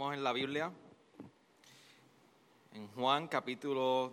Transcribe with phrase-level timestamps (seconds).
[0.00, 0.72] En la Biblia,
[2.72, 4.10] en Juan capítulo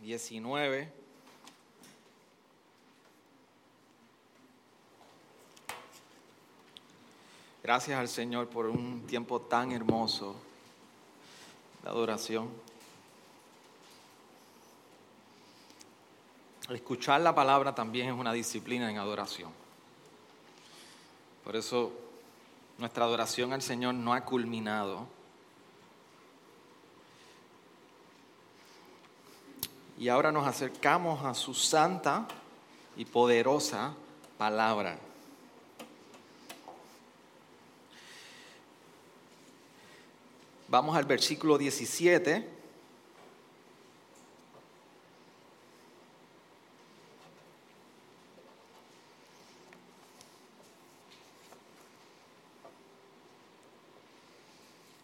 [0.00, 0.92] 19.
[7.62, 10.36] Gracias al Señor por un tiempo tan hermoso
[11.82, 12.50] de adoración.
[16.68, 19.50] Escuchar la palabra también es una disciplina en adoración.
[21.42, 22.09] Por eso
[22.80, 25.06] nuestra adoración al Señor no ha culminado.
[29.98, 32.26] Y ahora nos acercamos a su santa
[32.96, 33.92] y poderosa
[34.38, 34.98] palabra.
[40.68, 42.59] Vamos al versículo 17.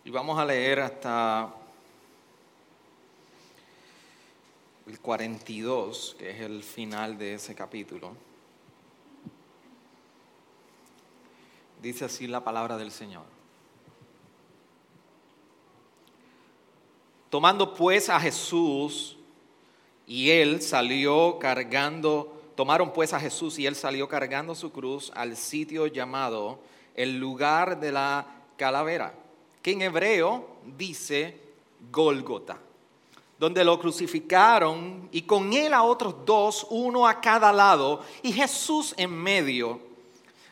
[0.07, 1.53] Y vamos a leer hasta
[4.87, 8.13] el 42, que es el final de ese capítulo.
[11.83, 13.25] Dice así la palabra del Señor.
[17.29, 19.17] Tomando pues a Jesús,
[20.07, 25.37] y él salió cargando, tomaron pues a Jesús y él salió cargando su cruz al
[25.37, 26.61] sitio llamado
[26.95, 28.25] el lugar de la
[28.57, 29.13] calavera,
[29.67, 30.47] que en hebreo
[30.79, 31.41] dice
[31.91, 32.57] Gólgota,
[33.37, 38.95] donde lo crucificaron y con él a otros dos, uno a cada lado, y Jesús
[38.97, 39.81] en medio.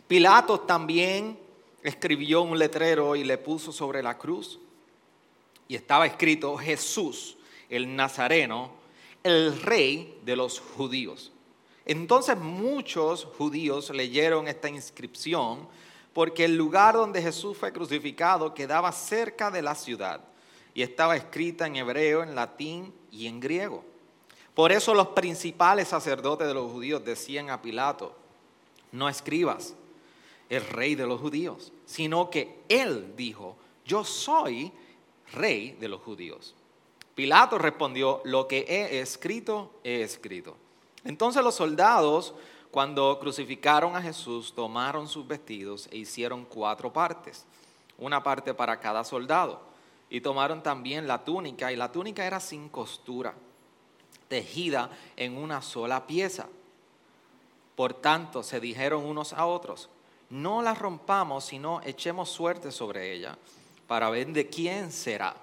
[0.08, 1.38] Pilatos también
[1.84, 4.58] escribió un letrero y le puso sobre la cruz
[5.68, 7.36] y estaba escrito Jesús,
[7.68, 8.72] el Nazareno,
[9.22, 11.30] el rey de los judíos.
[11.86, 15.68] Entonces muchos judíos leyeron esta inscripción
[16.14, 20.20] porque el lugar donde Jesús fue crucificado quedaba cerca de la ciudad
[20.72, 23.84] y estaba escrita en hebreo, en latín y en griego.
[24.54, 28.14] Por eso los principales sacerdotes de los judíos decían a Pilato,
[28.92, 29.74] no escribas
[30.48, 34.72] el rey de los judíos, sino que él dijo, yo soy
[35.32, 36.54] rey de los judíos.
[37.16, 40.56] Pilato respondió, lo que he escrito, he escrito.
[41.04, 42.34] Entonces los soldados,
[42.74, 47.44] cuando crucificaron a Jesús, tomaron sus vestidos e hicieron cuatro partes,
[47.98, 49.60] una parte para cada soldado.
[50.10, 53.32] Y tomaron también la túnica, y la túnica era sin costura,
[54.26, 56.48] tejida en una sola pieza.
[57.76, 59.88] Por tanto, se dijeron unos a otros,
[60.28, 63.38] no la rompamos, sino echemos suerte sobre ella
[63.86, 65.36] para ver de quién será,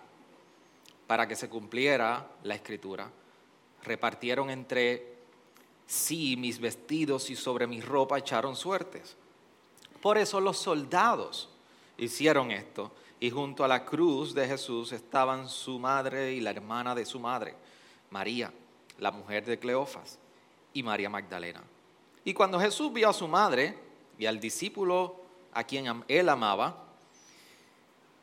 [1.08, 3.10] para que se cumpliera la escritura.
[3.84, 5.11] Repartieron entre
[5.92, 9.18] sí mis vestidos y sobre mi ropa echaron suertes.
[10.02, 11.50] Por eso los soldados
[11.98, 12.92] hicieron esto.
[13.20, 17.20] Y junto a la cruz de Jesús estaban su madre y la hermana de su
[17.20, 17.54] madre,
[18.10, 18.52] María,
[18.98, 20.18] la mujer de Cleofas,
[20.74, 21.62] y María Magdalena.
[22.24, 23.78] Y cuando Jesús vio a su madre
[24.18, 25.18] y al discípulo
[25.54, 26.84] a quien él amaba,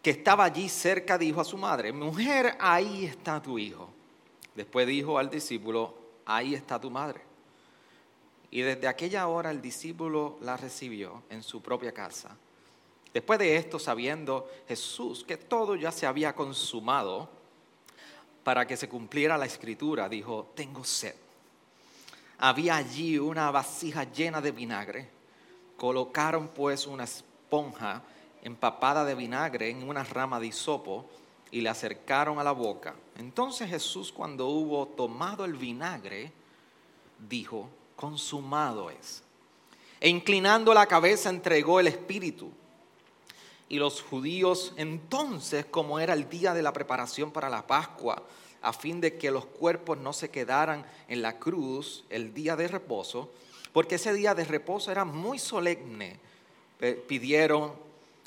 [0.03, 3.89] que estaba allí cerca, dijo a su madre, mujer, ahí está tu hijo.
[4.57, 7.28] Después dijo al discípulo, ahí está tu madre.
[8.51, 12.37] Y desde aquella hora el discípulo la recibió en su propia casa.
[13.13, 17.29] Después de esto, sabiendo Jesús que todo ya se había consumado,
[18.49, 21.15] para que se cumpliera la escritura, dijo, tengo sed.
[22.39, 25.11] Había allí una vasija llena de vinagre.
[25.77, 28.03] Colocaron pues una esponja
[28.43, 31.05] empapada de vinagre en una rama de hisopo
[31.51, 32.95] y le acercaron a la boca.
[33.19, 36.33] Entonces Jesús, cuando hubo tomado el vinagre,
[37.29, 37.69] dijo,
[37.99, 39.25] consumado es.
[39.99, 42.53] E inclinando la cabeza entregó el espíritu.
[43.69, 48.23] Y los judíos entonces, como era el día de la preparación para la Pascua,
[48.63, 52.69] a fin de que los cuerpos no se quedaran en la cruz el día de
[52.69, 53.33] reposo,
[53.73, 56.21] porque ese día de reposo era muy solemne,
[57.09, 57.73] pidieron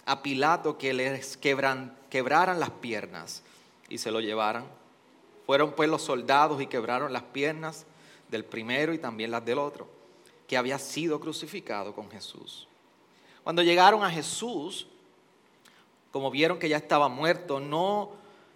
[0.06, 3.42] a Pilato que les quebraran las piernas
[3.88, 4.66] y se lo llevaran.
[5.46, 7.86] Fueron pues los soldados y quebraron las piernas
[8.32, 10.02] del primero y también las del otro.
[10.48, 12.68] que había sido crucificado con Jesús.
[13.42, 14.86] Cuando llegaron a Jesús,
[16.12, 18.12] como vieron que ya estaba muerto, no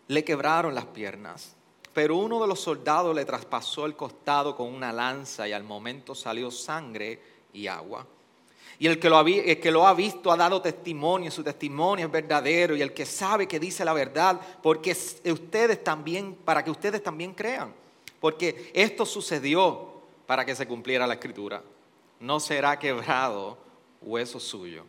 [0.10, 1.56] le quebraron las piernas.
[1.94, 6.14] Pero uno de los soldados le traspasó el costado con una lanza y al momento
[6.14, 7.22] salió sangre
[7.54, 8.06] y agua.
[8.78, 12.12] Y el que, lo el que lo ha visto ha dado testimonio, su testimonio es
[12.12, 12.76] verdadero.
[12.76, 17.34] Y el que sabe que dice la verdad, porque ustedes también, para que ustedes también
[17.34, 17.85] crean.
[18.26, 21.62] Porque esto sucedió para que se cumpliera la escritura.
[22.20, 23.56] No será quebrado
[24.02, 24.84] hueso suyo.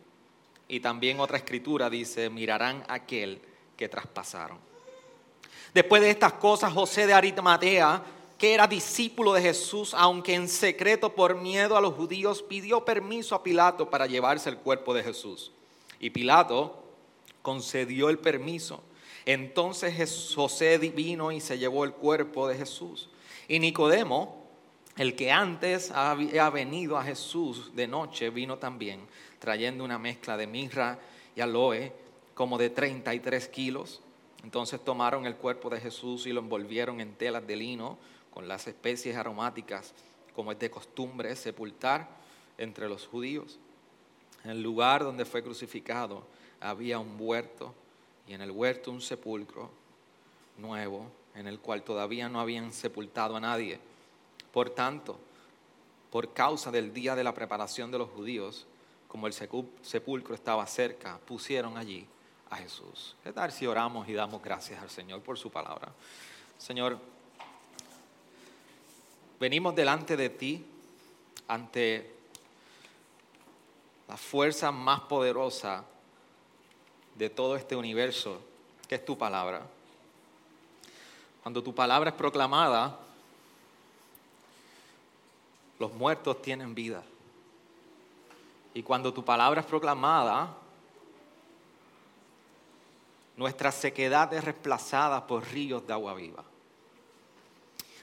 [0.67, 3.39] Y también otra escritura dice, mirarán aquel
[3.77, 4.57] que traspasaron.
[5.71, 8.01] Después de estas cosas, José de Arimatea,
[8.39, 13.35] que era discípulo de Jesús, aunque en secreto por miedo a los judíos, pidió permiso
[13.35, 15.51] a Pilato para llevarse el cuerpo de Jesús.
[15.99, 16.83] Y Pilato
[17.43, 18.81] concedió el permiso.
[19.27, 23.09] Entonces José vino y se llevó el cuerpo de Jesús.
[23.47, 24.43] Y Nicodemo,
[24.97, 28.99] el que antes había venido a Jesús de noche, vino también
[29.39, 30.99] trayendo una mezcla de mirra
[31.35, 31.91] y aloe,
[32.33, 34.01] como de 33 kilos.
[34.43, 37.97] Entonces tomaron el cuerpo de Jesús y lo envolvieron en telas de lino
[38.33, 39.93] con las especies aromáticas,
[40.35, 42.07] como es de costumbre sepultar
[42.57, 43.57] entre los judíos.
[44.43, 46.23] En el lugar donde fue crucificado
[46.59, 47.73] había un huerto
[48.27, 49.71] y en el huerto un sepulcro
[50.57, 53.79] nuevo en el cual todavía no habían sepultado a nadie.
[54.51, 55.19] Por tanto,
[56.11, 58.65] por causa del día de la preparación de los judíos,
[59.07, 62.07] como el sepulcro estaba cerca, pusieron allí
[62.49, 63.15] a Jesús.
[63.23, 65.91] ¿Qué tal si oramos y damos gracias al Señor por su palabra?
[66.57, 66.97] Señor,
[69.39, 70.65] venimos delante de ti
[71.47, 72.15] ante
[74.07, 75.85] la fuerza más poderosa
[77.15, 78.41] de todo este universo,
[78.87, 79.76] que es tu palabra.
[81.47, 82.99] Cuando tu palabra es proclamada,
[85.79, 87.01] los muertos tienen vida.
[88.73, 90.53] Y cuando tu palabra es proclamada,
[93.37, 96.43] nuestra sequedad es reemplazada por ríos de agua viva.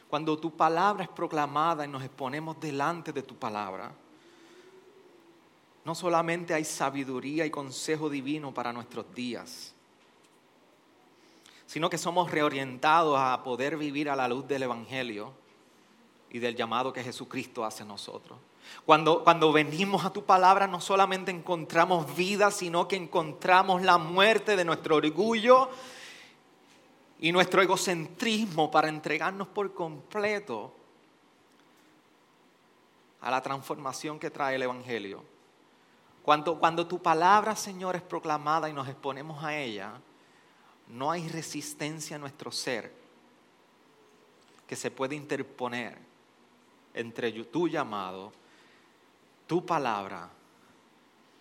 [0.08, 3.92] Cuando tu palabra es proclamada y nos exponemos delante de tu palabra,
[5.84, 9.73] no solamente hay sabiduría y consejo divino para nuestros días,
[11.66, 15.32] sino que somos reorientados a poder vivir a la luz del Evangelio
[16.30, 18.38] y del llamado que Jesucristo hace a nosotros.
[18.84, 24.56] Cuando, cuando venimos a tu palabra no solamente encontramos vida, sino que encontramos la muerte
[24.56, 25.70] de nuestro orgullo
[27.20, 30.74] y nuestro egocentrismo para entregarnos por completo
[33.20, 35.22] a la transformación que trae el Evangelio.
[36.22, 39.92] Cuando, cuando tu palabra, Señor, es proclamada y nos exponemos a ella,
[40.88, 42.92] no hay resistencia en nuestro ser
[44.66, 45.98] que se pueda interponer
[46.94, 48.32] entre tu llamado
[49.46, 50.30] tu palabra,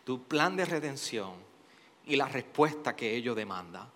[0.04, 1.34] tu plan de redención
[2.06, 3.88] y la respuesta que ello demanda.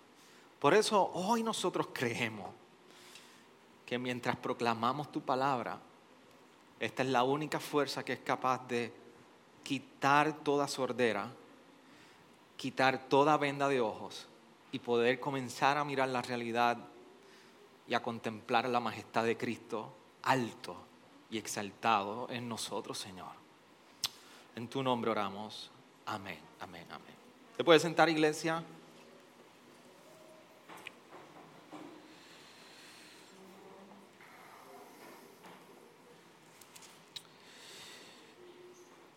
[0.58, 2.50] Por eso hoy nosotros creemos
[3.84, 5.78] que mientras proclamamos tu palabra,
[6.80, 8.92] esta es la única fuerza que es capaz de
[9.62, 11.30] quitar toda sordera,
[12.56, 14.27] quitar toda venda de ojos
[14.72, 16.78] y poder comenzar a mirar la realidad
[17.86, 19.92] y a contemplar la majestad de Cristo
[20.22, 20.76] alto
[21.30, 23.32] y exaltado en nosotros, Señor.
[24.56, 25.70] En tu nombre oramos.
[26.06, 27.14] Amén, amén, amén.
[27.56, 28.62] ¿Te puedes sentar, iglesia?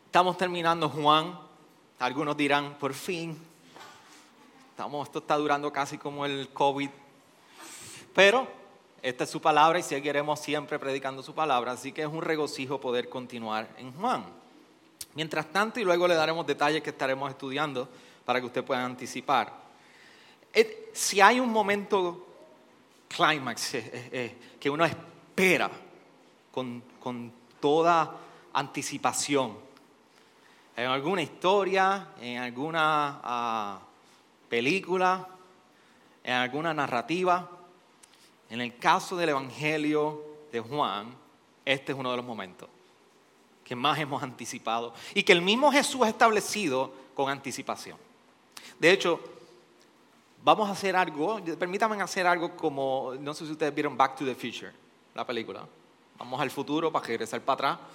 [0.06, 1.40] Estamos terminando Juan.
[2.00, 3.51] Algunos dirán, por fin.
[5.04, 6.90] Esto está durando casi como el COVID.
[8.14, 8.48] Pero
[9.02, 11.72] esta es su palabra y seguiremos siempre predicando su palabra.
[11.72, 14.26] Así que es un regocijo poder continuar en Juan.
[15.16, 17.90] Mientras tanto, y luego le daremos detalles que estaremos estudiando
[18.26, 19.54] para que usted pueda anticipar.
[20.54, 22.28] Eh, si hay un momento
[23.08, 25.70] clímax eh, eh, que uno espera
[26.52, 26.84] con,
[27.60, 28.18] toda
[28.54, 29.56] anticipación,
[30.76, 33.80] en alguna historia, en alguna ah,
[34.52, 35.30] película,
[36.26, 37.50] en alguna narrativa,
[38.50, 41.16] en el caso del Evangelio de Juan,
[41.64, 42.68] este es uno de los momentos
[43.64, 47.98] que más hemos anticipado y que el mismo Jesús ha establecido con anticipación.
[48.78, 49.22] De hecho,
[50.44, 54.26] vamos a hacer algo, permítanme hacer algo como, no sé si ustedes vieron Back to
[54.26, 54.74] the Future,
[55.16, 55.66] la película.
[56.20, 57.88] Vamos al futuro para regresar para atrás.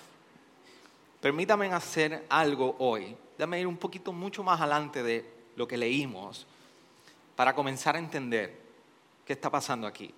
[1.21, 3.15] Permítanme hacer algo hoy.
[3.37, 6.47] Déjame ir un poquito mucho más adelante de lo que leímos
[7.35, 8.57] para comenzar a entender
[9.25, 10.13] qué está pasando aquí.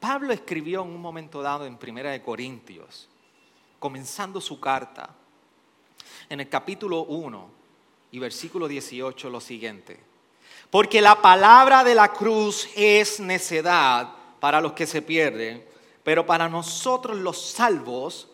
[0.00, 3.08] Pablo escribió en un momento dado en Primera de Corintios
[3.80, 5.10] comenzando su carta,
[6.28, 7.50] en el capítulo 1
[8.12, 9.98] y versículo 18 lo siguiente.
[10.70, 15.64] Porque la palabra de la cruz es necedad para los que se pierden,
[16.04, 18.28] pero para nosotros los salvos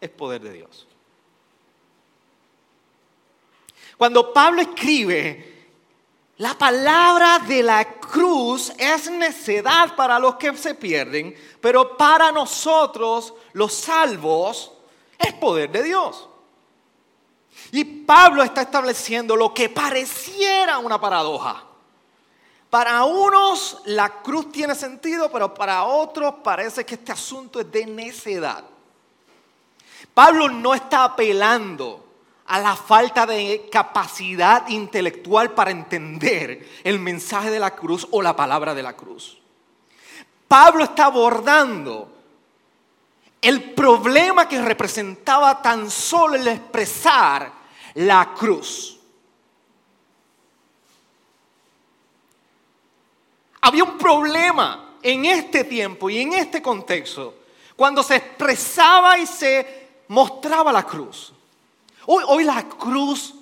[0.00, 0.86] es poder de Dios.
[4.04, 5.70] Cuando Pablo escribe,
[6.36, 13.32] la palabra de la cruz es necedad para los que se pierden, pero para nosotros
[13.54, 14.72] los salvos
[15.18, 16.28] es poder de Dios.
[17.72, 21.64] Y Pablo está estableciendo lo que pareciera una paradoja.
[22.68, 27.86] Para unos la cruz tiene sentido, pero para otros parece que este asunto es de
[27.86, 28.64] necedad.
[30.12, 32.03] Pablo no está apelando
[32.46, 38.36] a la falta de capacidad intelectual para entender el mensaje de la cruz o la
[38.36, 39.38] palabra de la cruz.
[40.46, 42.10] Pablo está abordando
[43.40, 47.52] el problema que representaba tan solo el expresar
[47.94, 48.98] la cruz.
[53.60, 57.34] Había un problema en este tiempo y en este contexto
[57.76, 61.33] cuando se expresaba y se mostraba la cruz.
[62.06, 63.34] Hoy, la cruz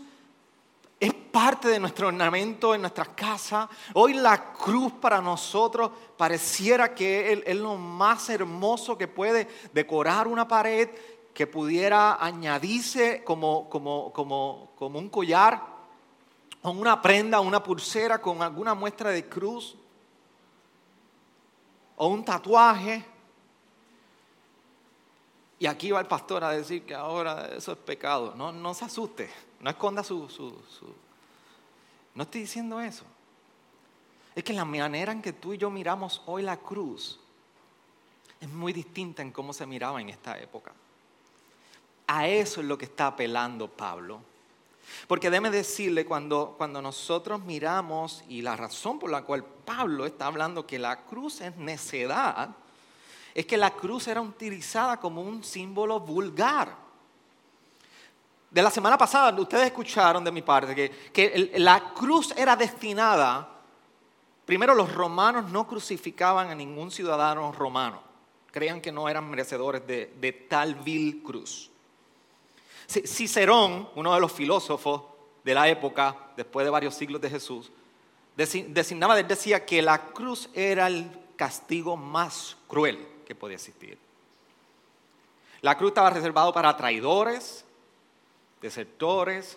[1.00, 3.69] es parte de nuestro ornamento en nuestras casas.
[3.95, 10.47] Hoy la cruz para nosotros pareciera que es, lo más hermoso que puede decorar una
[10.47, 10.88] pared,
[11.35, 15.73] que pudiera añadirse como, como, como, como un collar,
[16.62, 19.75] o una prenda, una pulsera con alguna muestra de cruz,
[21.97, 23.12] o un tatuaje.
[25.62, 28.35] Y aquí va el pastor a decir que ahora eso es pecado.
[28.35, 30.52] No, no se asuste, no esconda su, su,
[32.16, 33.04] No estoy diciendo eso.
[34.35, 37.21] Es que la manera en que tú y yo miramos hoy la cruz
[38.40, 40.73] es muy distinta en cómo se miraba en esta época.
[42.09, 44.21] A eso es lo que está apelando Pablo.
[45.07, 50.26] Porque déme decirle, cuando, cuando nosotros miramos, y la razón por la cual Pablo está
[50.26, 52.57] hablando que la cruz es necedad,
[53.35, 56.77] es que la cruz era utilizada como un símbolo vulgar.
[58.51, 63.49] De la semana pasada, ustedes escucharon de mi parte que, que la cruz era destinada,
[64.45, 68.03] primero los romanos no crucificaban a ningún ciudadano romano,
[68.51, 71.71] creían que no eran merecedores de, de tal vil cruz.
[72.87, 75.03] Cicerón, uno de los filósofos
[75.43, 77.73] de la época, después de varios siglos de Jesús,
[78.37, 83.99] designaba, decía que la cruz era el castigo más cruel que podía existir.
[85.62, 87.64] La cruz estaba reservada para traidores,
[88.61, 89.57] desertores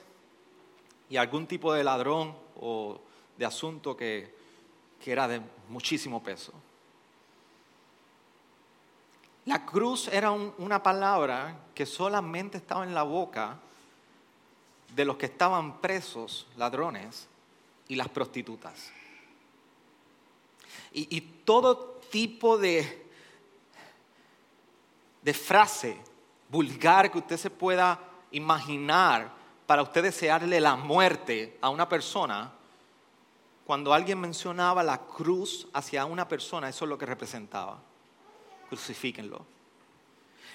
[1.09, 2.99] y algún tipo de ladrón o
[3.37, 4.33] de asunto que,
[5.03, 6.53] que era de muchísimo peso.
[9.45, 13.59] La cruz era una palabra que solamente estaba en la boca
[14.95, 17.27] de los que estaban presos, ladrones,
[17.87, 18.91] y las prostitutas.
[20.91, 23.04] y todo tipo de
[25.25, 25.97] de frase
[26.49, 29.31] vulgar que usted se pueda imaginar
[29.65, 32.51] para usted desearle la muerte a una persona,
[33.65, 37.79] cuando alguien mencionaba la cruz hacia una persona, eso es lo que representaba.
[38.69, 39.43] Crucifíquenlo.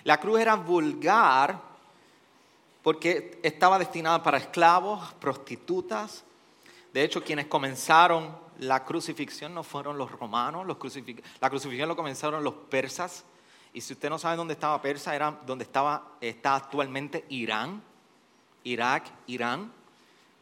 [0.05, 1.61] La cruz era vulgar
[2.85, 6.23] porque estaba destinada para esclavos, prostitutas.
[6.93, 12.55] De hecho, quienes comenzaron la crucifixión no fueron los romanos, la crucifixión lo comenzaron los
[12.55, 13.25] persas.
[13.73, 17.83] Y si usted no sabe dónde estaba Persa, era donde estaba, está actualmente Irán,
[18.65, 19.73] Irak, Irán.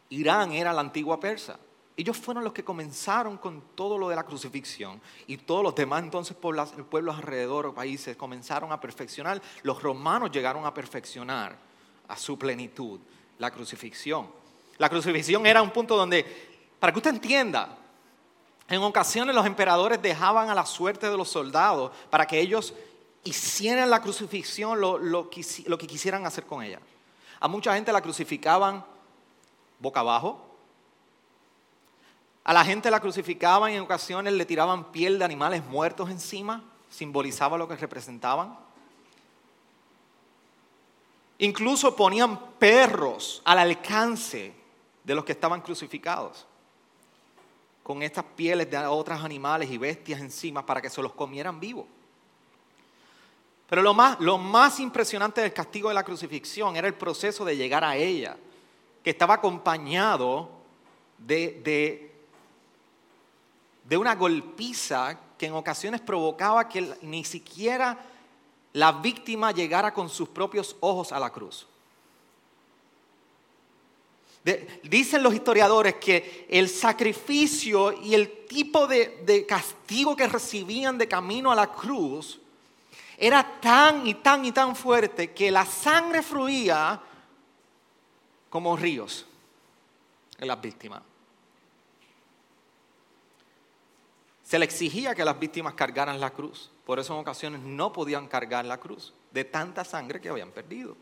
[0.09, 1.59] Irán era la antigua Persa.
[1.95, 6.01] Ellos fueron los que comenzaron con todo lo de la crucifixión y todos los demás
[6.01, 9.41] entonces pueblos, pueblos alrededor o países comenzaron a perfeccionar.
[9.63, 11.57] Los romanos llegaron a perfeccionar
[12.07, 12.99] a su plenitud
[13.37, 14.27] la crucifixión.
[14.77, 16.25] La crucifixión era un punto donde,
[16.79, 17.77] para que usted entienda,
[18.69, 22.73] en ocasiones los emperadores dejaban a la suerte de los soldados para que ellos
[23.23, 26.79] hicieran la crucifixión lo, lo, que, quisieran hacer con ella.
[27.39, 28.83] A mucha gente la crucificaban
[29.79, 30.45] boca abajo.
[32.43, 36.63] A la gente la crucificaban y en ocasiones le tiraban piel de animales muertos encima,
[36.89, 38.57] simbolizaba lo que representaban.
[41.37, 44.53] Incluso ponían perros al alcance
[45.03, 46.45] de los que estaban crucificados,
[47.83, 51.85] con estas pieles de otros animales y bestias encima para que se los comieran vivos.
[53.69, 57.55] Pero lo más, lo más impresionante del castigo de la crucifixión era el proceso de
[57.55, 58.35] llegar a ella,
[59.03, 60.49] que estaba acompañado
[61.19, 62.11] de, de,
[63.83, 67.97] de una golpiza que en ocasiones provocaba que ni siquiera
[68.73, 71.67] la víctima llegara con sus propios ojos a la cruz.
[74.83, 81.07] dicen los historiadores que el sacrificio y el tipo de, de castigo que recibían de
[81.07, 82.39] camino a la cruz
[83.19, 86.99] era tan y tan y tan fuerte que la sangre fluía
[88.49, 89.25] como ríos
[90.37, 91.01] en las víctimas.
[94.43, 96.71] Se le exigía que las víctimas cargaran la cruz.
[96.85, 100.95] Por eso en ocasiones no podían cargar la cruz de tanta sangre que habían perdido.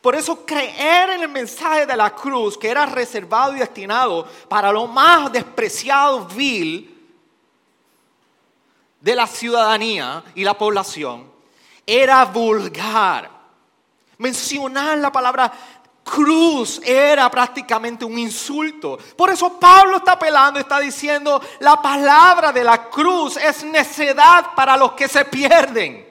[0.00, 4.72] Por eso creer en el mensaje de la cruz, que era reservado y destinado para
[4.72, 6.88] lo más despreciado, vil
[9.00, 11.31] de la ciudadanía y la población,
[11.86, 13.30] era vulgar.
[14.18, 15.52] Mencionar la palabra
[16.04, 18.98] cruz era prácticamente un insulto.
[19.16, 24.76] Por eso Pablo está apelando está diciendo, la palabra de la cruz es necedad para
[24.76, 26.08] los que se pierden.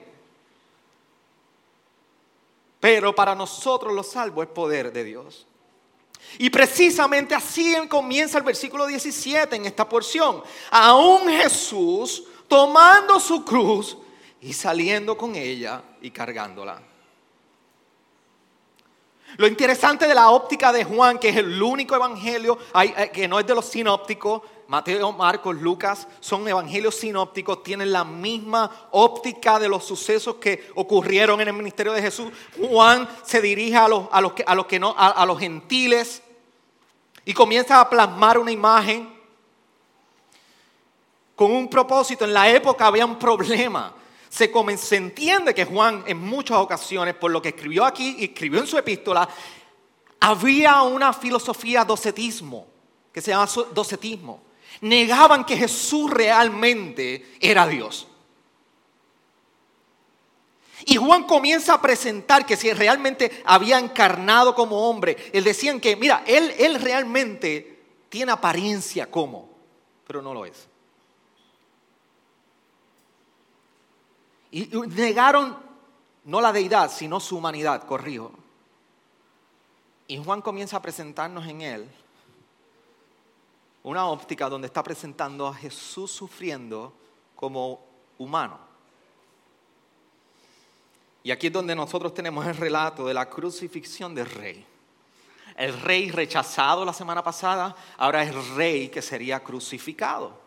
[2.80, 5.46] Pero para nosotros los salvos es poder de Dios.
[6.38, 10.42] Y precisamente así comienza el versículo 17 en esta porción.
[10.70, 13.96] Aún Jesús tomando su cruz
[14.42, 16.80] y saliendo con ella y cargándola.
[19.36, 23.38] Lo interesante de la óptica de Juan, que es el único evangelio eh, que no
[23.38, 29.68] es de los sinópticos, Mateo, Marcos, Lucas, son evangelios sinópticos, tienen la misma óptica de
[29.68, 32.30] los sucesos que ocurrieron en el ministerio de Jesús.
[32.58, 36.22] Juan se dirige a los, a los, que, a los, que no, a los gentiles
[37.24, 39.08] y comienza a plasmar una imagen
[41.36, 42.24] con un propósito.
[42.24, 43.94] En la época había un problema
[44.32, 48.66] se, se entiende que Juan en muchas ocasiones, por lo que escribió aquí escribió en
[48.66, 49.28] su epístola,
[50.20, 52.66] había una filosofía docetismo,
[53.12, 54.42] que se llama docetismo.
[54.80, 58.08] Negaban que Jesús realmente era Dios.
[60.86, 65.94] Y Juan comienza a presentar que si realmente había encarnado como hombre, él decían que,
[65.94, 69.50] mira, él, él realmente tiene apariencia como,
[70.06, 70.71] pero no lo es.
[74.52, 75.56] Y negaron
[76.24, 78.30] no la deidad, sino su humanidad, corrijo.
[80.06, 81.90] Y Juan comienza a presentarnos en él
[83.82, 86.92] una óptica donde está presentando a Jesús sufriendo
[87.34, 87.84] como
[88.18, 88.58] humano.
[91.24, 94.66] Y aquí es donde nosotros tenemos el relato de la crucifixión del rey.
[95.56, 100.41] El rey rechazado la semana pasada, ahora es el rey que sería crucificado.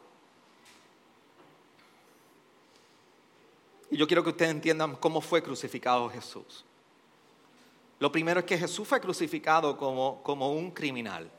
[3.96, 6.66] Y yo quiero que ustedes entiendan cómo fue crucificado Jesús.
[7.98, 11.32] Lo primero es que Jesús fue crucificado como, como un criminal.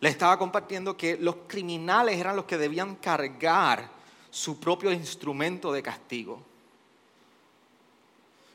[0.00, 3.88] Le estaba compartiendo que los criminales eran los que debían cargar
[4.28, 6.42] su propio instrumento de castigo.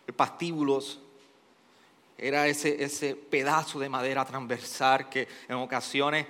[0.06, 1.00] El pastíbulos
[2.18, 6.28] era ese, ese pedazo de madera transversal que en ocasiones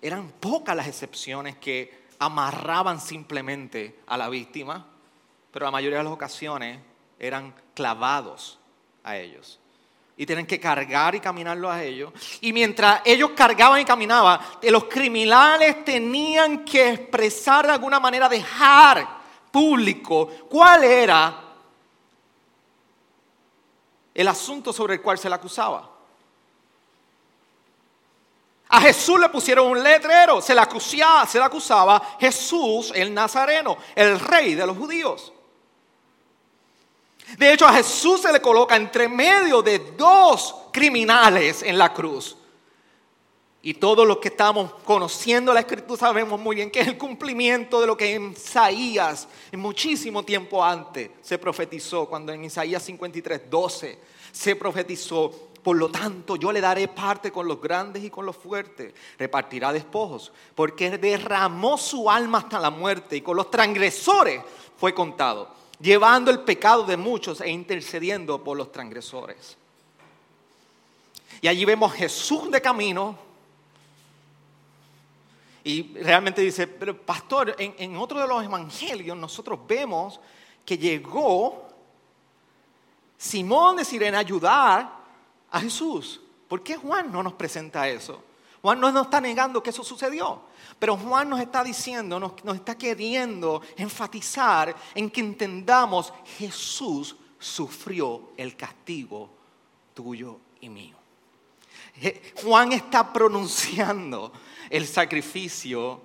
[0.00, 4.88] eran pocas las excepciones que amarraban simplemente a la víctima
[5.52, 6.78] pero la mayoría de las ocasiones
[7.18, 8.58] eran clavados
[9.04, 9.58] a ellos.
[10.16, 12.12] Y tienen que cargar y caminarlo a ellos.
[12.40, 19.22] Y mientras ellos cargaban y caminaban, los criminales tenían que expresar de alguna manera, dejar
[19.50, 21.42] público cuál era
[24.14, 25.90] el asunto sobre el cual se le acusaba.
[28.68, 33.76] A Jesús le pusieron un letrero, se le acusaba, se le acusaba Jesús el Nazareno,
[33.94, 35.32] el rey de los judíos.
[37.38, 42.36] De hecho, a Jesús se le coloca entre medio de dos criminales en la cruz.
[43.64, 47.80] Y todos los que estamos conociendo la escritura sabemos muy bien que es el cumplimiento
[47.80, 53.48] de lo que en Isaías, en muchísimo tiempo antes, se profetizó, cuando en Isaías 53,
[53.48, 53.98] 12,
[54.32, 55.30] se profetizó,
[55.62, 59.72] por lo tanto yo le daré parte con los grandes y con los fuertes, repartirá
[59.72, 64.42] despojos, porque derramó su alma hasta la muerte y con los transgresores
[64.76, 69.56] fue contado llevando el pecado de muchos e intercediendo por los transgresores.
[71.40, 73.18] Y allí vemos Jesús de camino.
[75.64, 80.20] Y realmente dice, pero pastor, en, otro de los evangelios nosotros vemos
[80.64, 81.68] que llegó
[83.18, 84.92] Simón de Sirena a ayudar
[85.50, 86.20] a Jesús.
[86.46, 88.22] ¿Por qué Juan no nos presenta eso?
[88.62, 90.40] Juan no nos está negando que eso sucedió.
[90.78, 98.56] Pero Juan nos está diciendo, nos, está queriendo enfatizar en que entendamos, Jesús sufrió el
[98.56, 99.30] castigo
[99.94, 100.96] tuyo y mío.
[102.42, 104.32] Juan está pronunciando
[104.70, 106.00] el sacrificio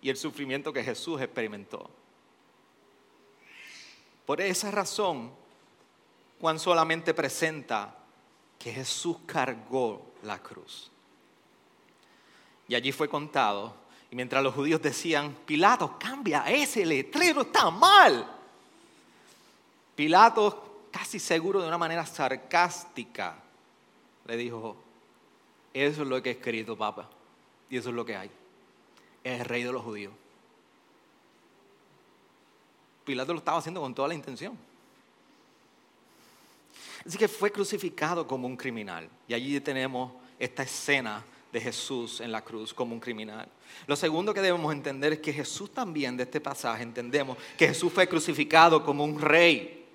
[0.00, 1.90] y el sufrimiento que Jesús experimentó.
[4.24, 5.32] Por esa razón,
[6.40, 7.96] Juan solamente presenta
[8.58, 10.90] que Jesús cargó la cruz.
[12.68, 13.74] Y allí fue contado.
[14.10, 18.26] Y mientras los judíos decían, Pilato, cambia, ese letrero está mal.
[19.94, 23.36] Pilato, casi seguro de una manera sarcástica,
[24.26, 24.76] le dijo,
[25.72, 27.08] eso es lo que he escrito, papa.
[27.68, 28.30] Y eso es lo que hay.
[29.24, 30.12] Es el rey de los judíos.
[33.04, 34.56] Pilato lo estaba haciendo con toda la intención.
[37.06, 39.08] Así que fue crucificado como un criminal.
[39.28, 41.24] Y allí tenemos esta escena
[41.56, 43.48] de Jesús en la cruz como un criminal.
[43.86, 47.90] Lo segundo que debemos entender es que Jesús también de este pasaje entendemos que Jesús
[47.90, 49.86] fue crucificado como un rey.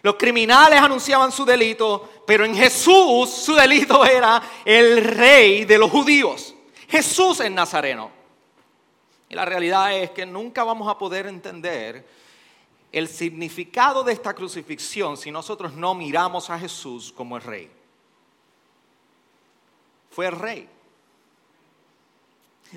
[0.00, 5.90] Los criminales anunciaban su delito, pero en Jesús su delito era el rey de los
[5.90, 6.54] judíos.
[6.88, 8.08] Jesús es nazareno.
[9.28, 12.06] Y la realidad es que nunca vamos a poder entender
[12.92, 17.81] el significado de esta crucifixión si nosotros no miramos a Jesús como el rey.
[20.12, 20.68] Fue el rey.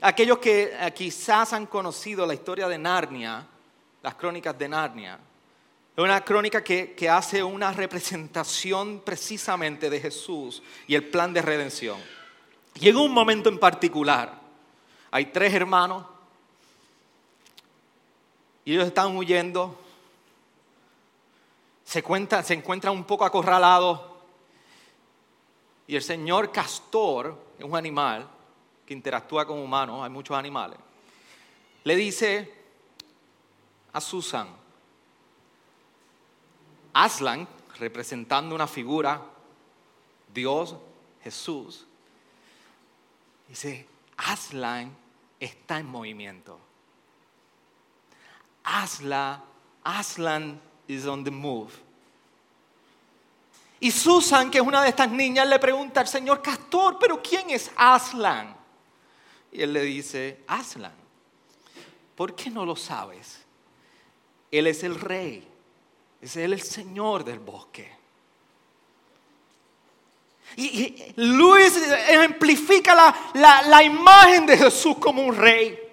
[0.02, 3.46] Aquellos que eh, quizás han conocido la historia de Narnia,
[4.02, 5.20] las crónicas de Narnia,
[5.96, 11.42] es una crónica que, que hace una representación precisamente de Jesús y el plan de
[11.42, 11.98] redención.
[12.76, 14.34] En un momento en particular,
[15.12, 16.06] hay tres hermanos
[18.66, 19.80] y ellos están huyendo
[21.86, 24.15] se, cuenta, se encuentra un poco acorralado
[25.88, 28.28] y el señor castor, es un animal
[28.86, 30.78] que interactúa con humanos, hay muchos animales,
[31.84, 32.54] le dice
[33.94, 34.48] a Susan,
[36.94, 39.22] Aslan, representando una figura,
[40.34, 40.76] Dios,
[41.24, 41.86] Jesús,
[43.48, 44.96] dice, Aslan
[45.40, 46.60] está en movimiento.
[48.64, 49.42] Aslan,
[49.84, 51.85] Aslan is on the move.
[53.80, 57.50] Y Susan, que es una de estas niñas, le pregunta al señor Castor, pero ¿quién
[57.50, 58.56] es Aslan?
[59.52, 60.94] Y él le dice, Aslan,
[62.16, 63.40] ¿por qué no lo sabes?
[64.52, 65.48] Él es el rey,
[66.22, 67.94] es él el señor del bosque.
[70.58, 71.76] Y, Luis
[72.08, 72.96] ejemplifica
[73.34, 75.85] la, la imagen de Jesús como un rey.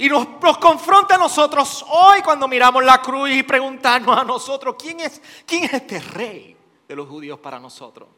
[0.00, 4.98] Y nos, confronta a nosotros hoy cuando miramos la cruz y preguntarnos a nosotros, ¿quién
[5.00, 6.56] es, ¿quién es este rey
[6.88, 8.08] de los judíos para nosotros?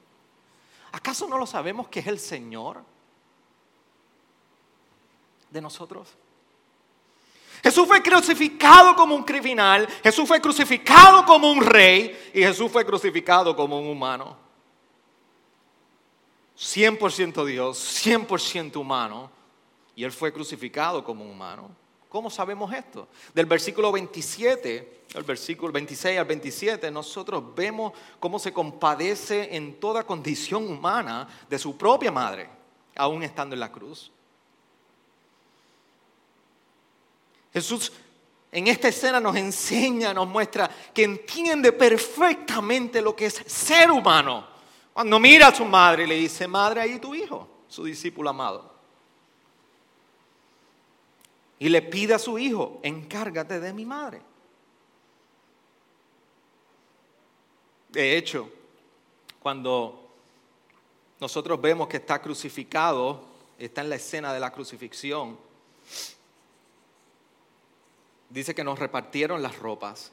[0.93, 2.85] ¿Acaso no lo sabemos que es el Señor
[5.51, 6.07] de nosotros?
[7.65, 12.87] Jesús fue crucificado como un criminal, Jesús fue crucificado como un rey y Jesús fue
[12.87, 14.37] crucificado como un humano.
[16.57, 19.42] 100% Dios, 100% humano
[19.95, 21.71] y él fue crucificado como humano.
[22.09, 23.09] ¿Cómo sabemos esto?
[23.33, 30.05] Del versículo 27, el versículo 26 al 27, nosotros vemos cómo se compadece en toda
[30.05, 32.51] condición humana de su propia madre,
[32.97, 34.11] aún estando en la cruz.
[37.53, 37.93] Jesús
[38.51, 44.47] en esta escena nos enseña, nos muestra que entiende perfectamente lo que es ser humano.
[44.93, 48.72] Cuando mira a su madre y le dice, madre, ahí tu hijo, su discípulo amado
[51.63, 54.21] y le pide a su hijo, encárgate de mi madre.
[57.89, 58.51] De hecho,
[59.39, 60.11] cuando
[61.21, 63.25] nosotros vemos que está crucificado,
[63.61, 65.39] está en la escena de la crucifixión,
[68.29, 70.11] dice que nos repartieron las ropas.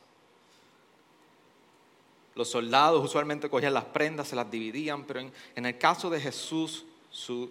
[2.35, 5.21] Los soldados usualmente cogían las prendas, se las dividían, pero
[5.55, 7.49] en, el caso de Jesús, su,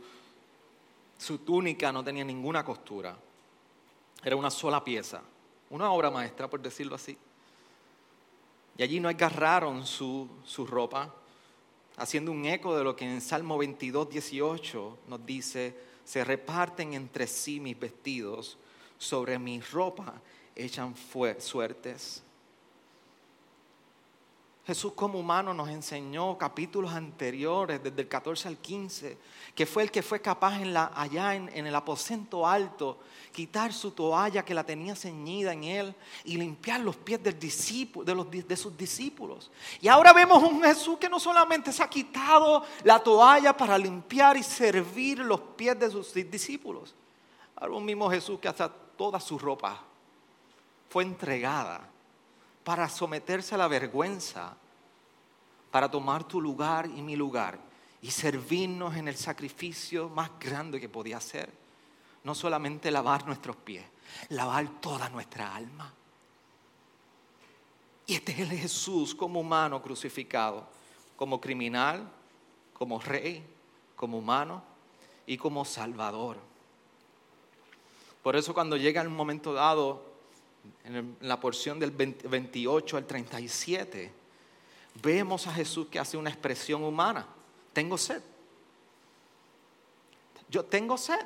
[1.18, 3.18] su túnica no tenía ninguna costura.
[4.22, 5.22] Era una sola pieza,
[5.70, 7.16] una obra maestra, por decirlo así.
[8.76, 11.14] Y allí no agarraron su, su ropa,
[11.96, 17.26] haciendo un eco de lo que en Salmo 22, 18 nos dice, se reparten entre
[17.26, 18.56] sí mis vestidos,
[18.98, 20.20] sobre mi ropa
[20.54, 20.94] echan
[21.38, 22.22] suertes.
[24.68, 29.16] Jesús como humano nos enseñó capítulos anteriores, desde el 14 al 15,
[29.54, 32.98] que fue el que fue capaz en la, allá en, el aposento alto,
[33.32, 38.56] quitar su toalla que la tenía ceñida en él y limpiar los pies de, de
[38.58, 39.50] sus discípulos.
[39.80, 44.36] Y ahora vemos un Jesús que no solamente se ha quitado la toalla para limpiar
[44.36, 46.94] y servir los pies de sus discípulos,
[47.56, 49.82] ahora un mismo Jesús que hasta toda su ropa
[50.90, 51.88] fue entregada
[52.68, 54.54] para someterse a la vergüenza,
[55.70, 57.58] para tomar tu lugar y mi lugar
[58.02, 61.50] y servirnos en el sacrificio más grande que podía hacer.
[62.24, 63.86] No solamente lavar nuestros pies,
[64.28, 65.90] lavar toda nuestra alma.
[68.06, 70.68] Y este es el Jesús como humano crucificado,
[71.16, 72.06] como criminal,
[72.74, 73.42] como rey,
[73.96, 74.62] como humano
[75.26, 76.36] y como salvador.
[78.22, 80.07] Por eso cuando llega el momento dado,
[80.84, 84.12] en la porción del 28 al 37,
[85.02, 87.26] vemos a Jesús que hace una expresión humana.
[87.72, 88.22] Tengo sed.
[90.48, 91.20] Yo tengo sed.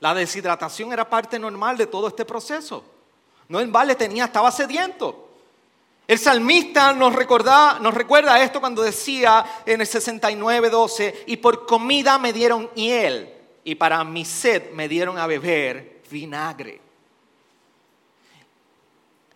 [0.00, 2.84] La deshidratación era parte normal de todo este proceso.
[3.48, 5.28] No en vale tenía, estaba sediento.
[6.08, 12.18] El salmista nos, nos recuerda esto cuando decía en el 69, 12, y por comida
[12.18, 13.32] me dieron hiel,
[13.64, 16.81] y para mi sed me dieron a beber vinagre.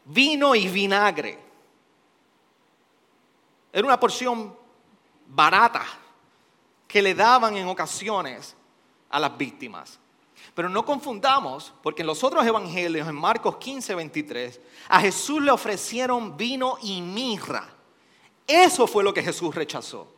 [0.07, 1.39] Vino y vinagre.
[3.73, 4.57] Era una porción
[5.27, 5.85] barata
[6.87, 8.57] que le daban en ocasiones
[9.11, 9.99] a las víctimas.
[10.55, 15.51] Pero no confundamos, porque en los otros evangelios, en Marcos 15, 23, a Jesús le
[15.51, 17.69] ofrecieron vino y mirra.
[18.47, 20.15] Eso fue lo que Jesús rechazó.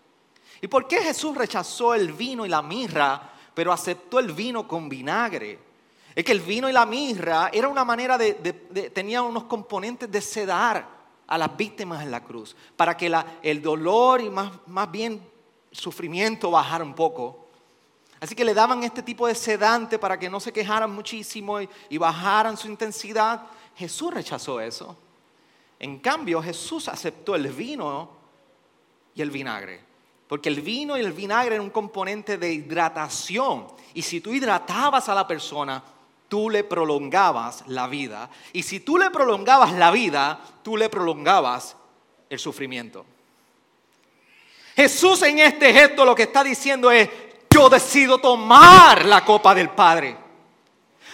[0.60, 4.88] ¿Y por qué Jesús rechazó el vino y la mirra, pero aceptó el vino con
[4.88, 5.58] vinagre?
[6.14, 8.34] Es que el vino y la mirra era una manera de,
[8.92, 10.88] tenía unos componentes de sedar
[11.26, 15.22] a las víctimas en la cruz, para que el dolor y más, más bien
[15.70, 17.48] sufrimiento bajara un poco.
[18.20, 21.98] Así que le daban este tipo de sedante para que no se quejaran muchísimo y,
[21.98, 23.42] bajaran su intensidad.
[23.76, 24.96] Jesús rechazó eso.
[25.78, 28.10] En cambio, Jesús aceptó el vino
[29.14, 29.86] y el vinagre.
[30.26, 33.68] Porque el vino y el vinagre eran un componente de hidratación.
[33.94, 35.82] Y si tú hidratabas a la persona,
[36.28, 38.30] tú le prolongabas la vida.
[38.52, 41.76] Y si tú le prolongabas la vida, tú le prolongabas
[42.28, 43.04] el sufrimiento.
[44.76, 47.08] Jesús en este gesto lo que está diciendo es,
[47.50, 50.16] yo decido tomar la copa del Padre.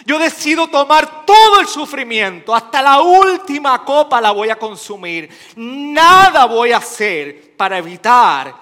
[0.05, 5.29] Yo decido tomar todo el sufrimiento, hasta la última copa la voy a consumir.
[5.55, 8.53] Nada voy a hacer para evitar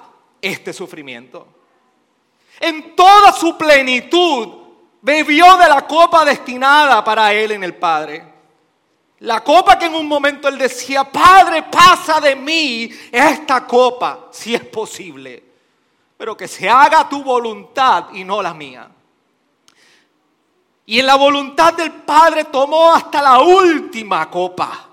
[0.42, 1.48] este sufrimiento.
[2.60, 4.63] En toda su plenitud
[5.04, 8.34] bebió de la copa destinada para él en el Padre.
[9.20, 14.56] La copa que en un momento él decía, Padre, pasa de mí esta copa, si
[14.56, 15.54] es posible
[16.24, 18.90] pero que se haga tu voluntad y no la mía.
[20.86, 24.88] Y en la voluntad del Padre tomó hasta la última copa.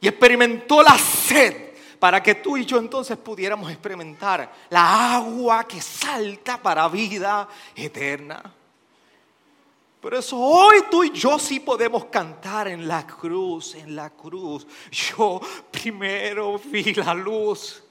[0.00, 1.71] Y experimentó la sed
[2.02, 8.42] para que tú y yo entonces pudiéramos experimentar la agua que salta para vida eterna.
[10.00, 14.66] Por eso hoy tú y yo sí podemos cantar en la cruz, en la cruz.
[14.90, 17.84] Yo primero vi la luz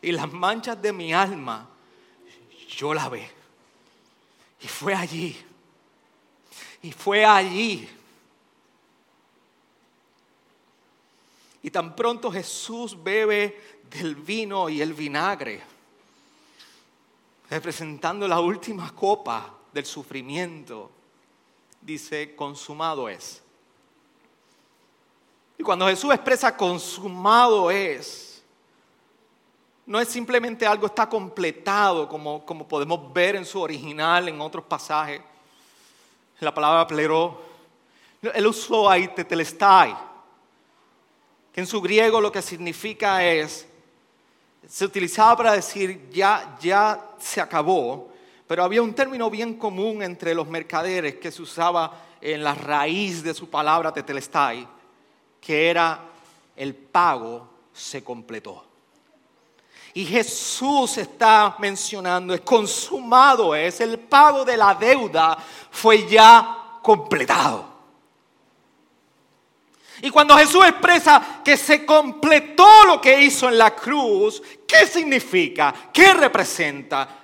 [0.00, 1.68] y las manchas de mi alma,
[2.74, 3.30] yo la ve.
[4.62, 5.36] Y fue allí.
[6.80, 7.86] Y fue allí.
[11.62, 15.60] Y tan pronto Jesús bebe del vino y el vinagre,
[17.50, 20.90] representando la última copa del sufrimiento,
[21.80, 23.42] dice, consumado es.
[25.58, 28.42] Y cuando Jesús expresa consumado es,
[29.84, 34.64] no es simplemente algo está completado, como, como podemos ver en su original en otros
[34.64, 35.20] pasajes.
[36.38, 37.42] La palabra pleró,
[38.22, 39.08] él usó ahí
[41.52, 43.66] que en su griego lo que significa es,
[44.68, 48.10] se utilizaba para decir ya, ya se acabó,
[48.46, 53.22] pero había un término bien común entre los mercaderes que se usaba en la raíz
[53.22, 54.66] de su palabra tetelestai,
[55.40, 56.00] que era
[56.56, 58.64] el pago se completó.
[59.94, 65.36] Y Jesús está mencionando, es consumado, es el pago de la deuda,
[65.70, 67.69] fue ya completado.
[70.02, 75.74] Y cuando Jesús expresa que se completó lo que hizo en la cruz, ¿qué significa?
[75.92, 77.20] ¿Qué representa?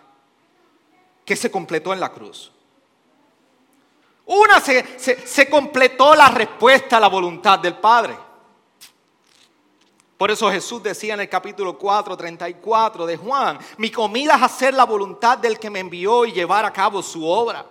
[1.26, 2.52] que se completó en la cruz.
[4.26, 8.16] Una, se, completó la respuesta a la voluntad del Padre.
[10.16, 14.72] Por eso Jesús decía en el capítulo 4, 34 de Juan, mi comida es hacer
[14.72, 17.66] la voluntad del que me envió y llevar a cabo su obra.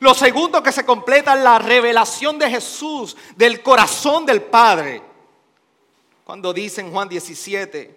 [0.00, 5.02] Lo segundo que se completa es la revelación de Jesús del corazón del Padre.
[6.24, 7.96] Cuando dice en Juan 17,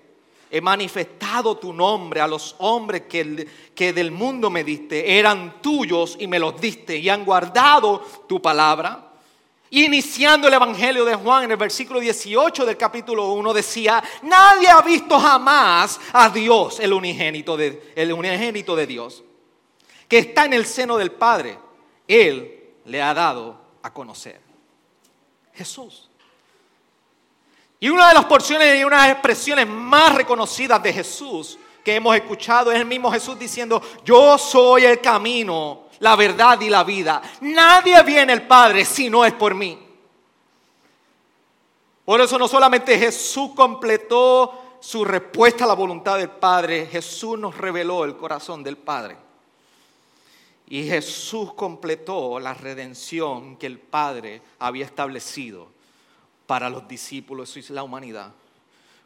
[0.51, 5.17] he manifestado tu nombre a los hombres que, que, del mundo me diste.
[5.17, 9.07] Eran tuyos y me los diste y han guardado tu palabra.
[9.71, 14.81] Iniciando el Evangelio de Juan en el versículo 18 del capítulo 1 decía, nadie ha
[14.81, 19.23] visto jamás a Dios, el unigénito de, el unigénito de Dios,
[20.07, 21.68] que está en el seno del Padre.
[22.09, 24.41] Él le ha dado a conocer.
[25.53, 26.09] Jesús.
[27.79, 32.71] Y una de las porciones y unas expresiones más reconocidas de Jesús que hemos escuchado
[32.71, 37.21] es el mismo Jesús diciendo, yo soy el camino, la verdad y la vida.
[37.41, 39.77] Nadie viene al Padre si no es por mí.
[42.03, 47.55] Por eso no solamente Jesús completó su respuesta a la voluntad del Padre, Jesús nos
[47.55, 49.28] reveló el corazón del Padre.
[50.69, 55.67] Y Jesús completó la redención que el Padre había establecido
[56.45, 58.31] para los discípulos y la humanidad.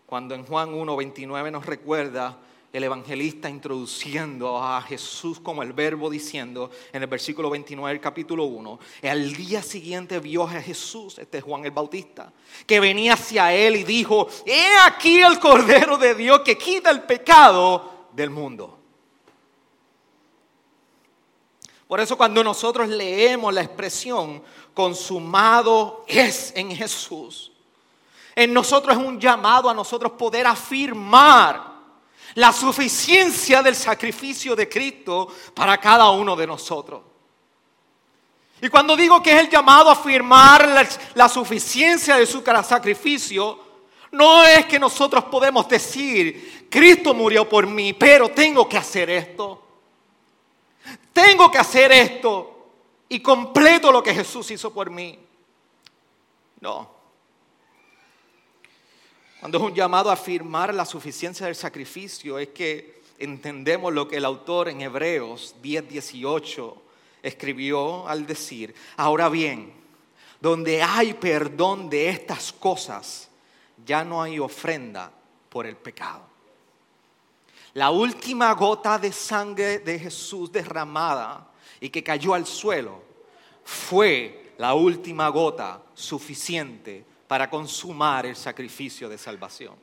[0.06, 2.38] Cuando en Juan 1.29 nos recuerda
[2.74, 8.44] el evangelista introduciendo a Jesús como el verbo diciendo en el versículo 29 del capítulo
[8.46, 12.34] 1, al día siguiente vio a Jesús, este es Juan el Bautista,
[12.66, 17.04] que venía hacia él y dijo, he aquí el Cordero de Dios que quita el
[17.04, 18.83] pecado del mundo.
[21.94, 24.42] Por eso cuando nosotros leemos la expresión
[24.74, 27.52] consumado es en Jesús,
[28.34, 31.72] en nosotros es un llamado a nosotros poder afirmar
[32.34, 37.04] la suficiencia del sacrificio de Cristo para cada uno de nosotros.
[38.60, 43.60] Y cuando digo que es el llamado a afirmar la, suficiencia de su sacrificio,
[44.14, 49.60] no es que nosotros podemos decir, Cristo murió por mí, pero tengo que hacer esto.
[51.12, 52.70] Tengo que hacer esto
[53.10, 55.20] y completo lo que Jesús hizo por mí.
[56.60, 56.90] No.
[59.40, 64.18] Cuando es un llamado a afirmar la suficiencia del sacrificio, es que entendemos lo que
[64.18, 66.82] el autor en Hebreos 10, 18
[67.22, 69.74] escribió al decir, ahora bien,
[70.40, 73.30] donde hay perdón de estas cosas,
[73.86, 75.12] ya no hay ofrenda
[75.50, 76.33] por el pecado.
[77.74, 83.02] La última gota de sangre de Jesús derramada y que cayó al suelo
[83.64, 89.76] fue la última gota suficiente para consumar el sacrificio de salvación.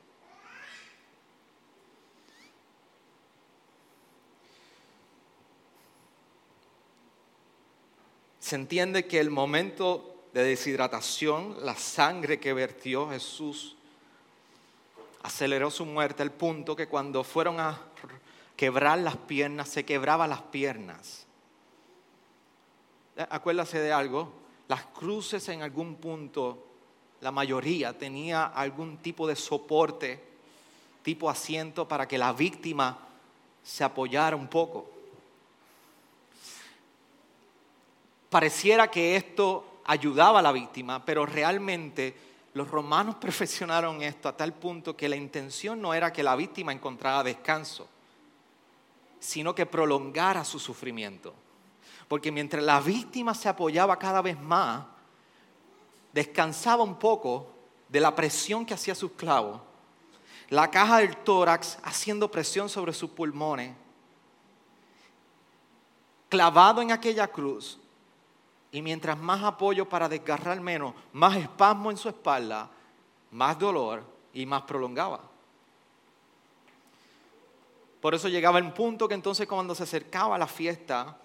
[8.38, 13.76] Se entiende que el momento de deshidratación, la sangre que vertió Jesús,
[15.22, 17.78] aceleró su muerte al punto que cuando fueron a
[18.56, 21.26] quebrar las piernas, se quebraban las piernas.
[23.28, 24.33] Acuérdase de algo,
[24.68, 26.66] las cruces en algún punto
[27.20, 30.22] la mayoría tenía algún tipo de soporte,
[31.02, 32.98] tipo asiento para que la víctima
[33.62, 34.90] se apoyara un poco.
[38.30, 44.53] Pareciera que esto ayudaba a la víctima, pero realmente los romanos perfeccionaron esto a tal
[44.55, 47.89] punto que la intención no era que la víctima encontrara descanso,
[49.19, 51.35] sino que prolongara su sufrimiento.
[52.09, 54.85] Porque mientras la víctima se apoyaba cada vez más,
[56.13, 57.53] descansaba un poco
[57.89, 59.61] de la presión que hacía sus clavos,
[60.49, 63.75] la caja del tórax haciendo presión sobre sus pulmones,
[66.29, 67.79] clavado en aquella cruz,
[68.72, 72.68] y mientras más apoyo para desgarrar menos, más espasmo en su espalda,
[73.33, 74.02] más dolor
[74.33, 75.20] y más prolongaba.
[78.00, 81.16] Por eso llegaba el punto que entonces cuando se acercaba la fiesta,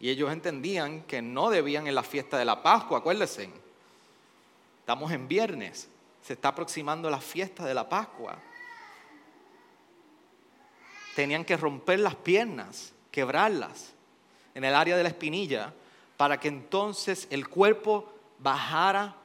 [0.00, 3.50] y ellos entendían que no debían en la fiesta de la Pascua, acuérdense,
[4.84, 5.88] Estamos en viernes,
[6.22, 8.36] se está aproximando la fiesta de la Pascua.
[11.16, 13.94] Tenían que romper las piernas, quebrarlas
[14.54, 15.72] en el área de la espinilla,
[16.16, 19.16] para que entonces el cuerpo bajara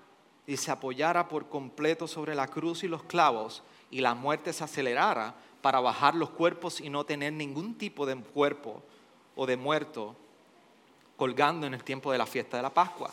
[0.47, 4.63] y se apoyara por completo sobre la cruz y los clavos y la muerte se
[4.63, 8.81] acelerara para bajar los cuerpos y no tener ningún tipo de cuerpo
[9.35, 10.15] o de muerto
[11.17, 13.11] colgando en el tiempo de la fiesta de la Pascua.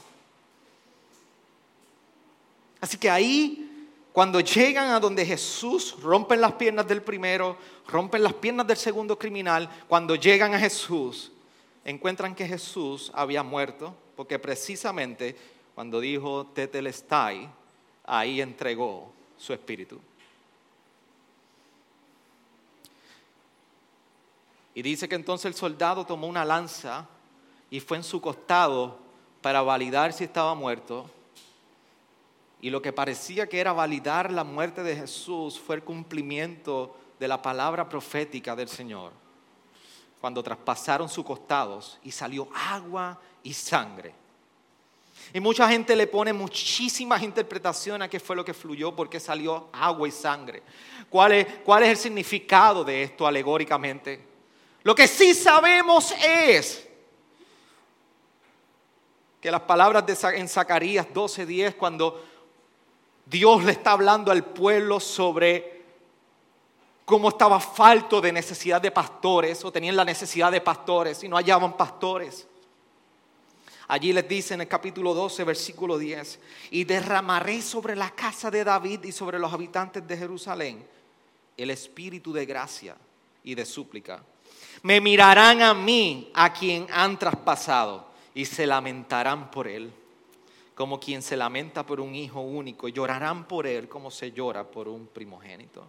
[2.81, 7.57] Así que ahí, cuando llegan a donde Jesús, rompen las piernas del primero,
[7.89, 11.33] rompen las piernas del segundo criminal, cuando llegan a Jesús,
[11.87, 15.37] encuentran que Jesús había muerto, porque precisamente
[15.75, 17.49] cuando dijo Tetelestai,
[18.05, 20.01] ahí entregó su espíritu.
[24.75, 27.07] Y dice que entonces el soldado tomó una lanza
[27.71, 28.99] y fue en su costado
[29.41, 31.09] para validar si estaba muerto.
[32.61, 37.29] Y lo que parecía que era validar la muerte de Jesús fue el cumplimiento de
[37.29, 39.13] la palabra profética del Señor.
[40.27, 44.13] Cuando traspasaron sus costados y salió agua y sangre.
[45.33, 49.69] Y mucha gente le pone muchísimas interpretaciones a qué fue lo que fluyó, porque salió
[49.73, 50.65] agua y sangre.
[51.09, 54.21] ¿Cuál es, ¿Cuál es el significado de esto alegóricamente?
[54.83, 56.89] Lo que sí sabemos es
[59.41, 62.21] que las palabras de, en Zacarías 12:10, cuando
[63.25, 65.76] Dios le está hablando al pueblo sobre
[67.07, 71.37] cómo estaba falto de necesidad de pastores o tenían la necesidad de pastores y no
[71.37, 72.47] hallaban pastores.
[73.89, 76.41] Allí les dice en el capítulo 12, versículo 10,
[76.73, 80.85] y derramaré sobre la casa de David y sobre los habitantes de Jerusalén
[81.57, 82.97] el espíritu de gracia
[83.45, 84.23] y de súplica.
[84.83, 89.93] Me mirarán a mí, a quien han traspasado, y se lamentarán por él,
[90.75, 94.65] como quien se lamenta por un hijo único, y llorarán por él como se llora
[94.65, 95.87] por un primogénito.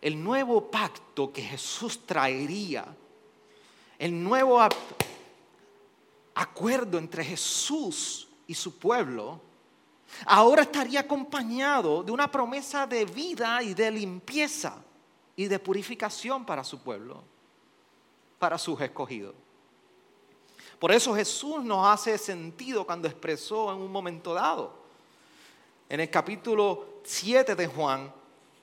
[0.00, 2.84] El nuevo pacto que Jesús traería,
[3.98, 4.60] el nuevo
[6.34, 9.40] acuerdo entre Jesús y su pueblo,
[10.26, 14.82] ahora estaría acompañado de una promesa de vida y de limpieza
[15.34, 17.22] y de purificación para su pueblo,
[18.38, 19.34] para sus escogidos.
[20.78, 24.74] Por eso Jesús nos hace sentido cuando expresó en un momento dado,
[25.88, 28.12] en el capítulo 7 de Juan,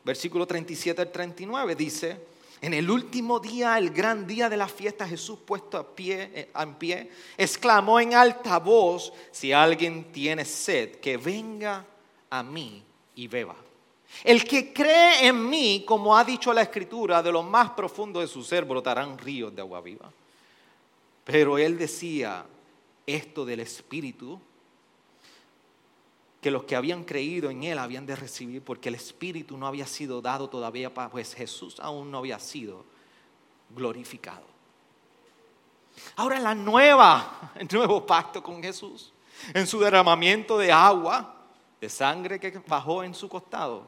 [0.04, 2.18] versículo 37 al 39, dice,
[2.62, 6.50] en el último día, el gran día de la fiesta, Jesús puesto a pie, eh,
[6.58, 11.86] en pie, exclamó en alta voz, si alguien tiene sed, que venga
[12.30, 12.82] a mí
[13.16, 13.56] y beba.
[14.24, 18.28] El que cree en mí, como ha dicho la Escritura, de lo más profundo de
[18.28, 20.10] su ser brotarán ríos de agua viva.
[21.26, 22.46] Pero él decía
[23.06, 24.40] esto del Espíritu
[26.44, 29.88] que los que habían creído en Él habían de recibir, porque el Espíritu no había
[29.88, 32.84] sido dado todavía, pues Jesús aún no había sido
[33.70, 34.44] glorificado.
[36.18, 39.14] Ahora la nueva, el nuevo pacto con Jesús,
[39.54, 41.34] en su derramamiento de agua,
[41.80, 43.88] de sangre que bajó en su costado,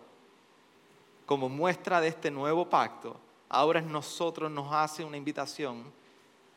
[1.26, 5.84] como muestra de este nuevo pacto, ahora nosotros nos hace una invitación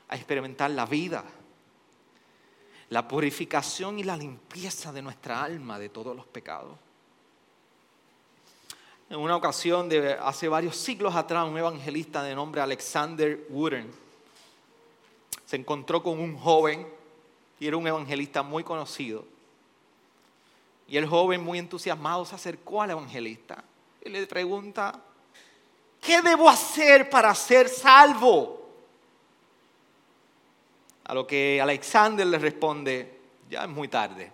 [0.08, 1.24] a experimentar la vida
[2.90, 6.76] la purificación y la limpieza de nuestra alma de todos los pecados.
[9.10, 13.90] En una ocasión, de hace varios siglos atrás, un evangelista de nombre Alexander Wooden
[15.46, 16.86] se encontró con un joven
[17.58, 19.24] y era un evangelista muy conocido.
[20.86, 23.64] Y el joven, muy entusiasmado, se acercó al evangelista
[24.04, 25.00] y le pregunta,
[26.00, 28.57] ¿qué debo hacer para ser salvo?
[31.08, 34.30] A lo que Alexander le responde, ya es muy tarde,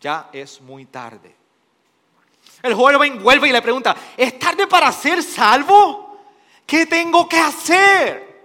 [0.00, 1.34] ya es muy tarde.
[2.62, 6.18] El joven vuelve y le pregunta, ¿es tarde para ser salvo?
[6.64, 8.44] ¿Qué tengo que hacer?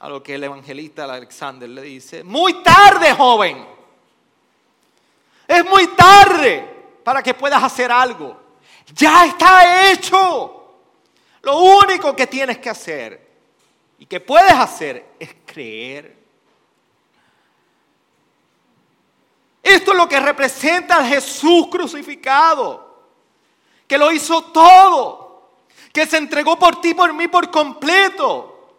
[0.00, 3.64] A lo que el evangelista Alexander le dice, muy tarde, joven.
[5.46, 8.36] Es muy tarde para que puedas hacer algo.
[8.92, 10.78] Ya está hecho.
[11.42, 13.31] Lo único que tienes que hacer
[14.02, 16.18] y que puedes hacer es creer.
[19.62, 23.04] Esto es lo que representa al Jesús crucificado,
[23.86, 25.50] que lo hizo todo,
[25.92, 28.72] que se entregó por ti, por mí, por completo.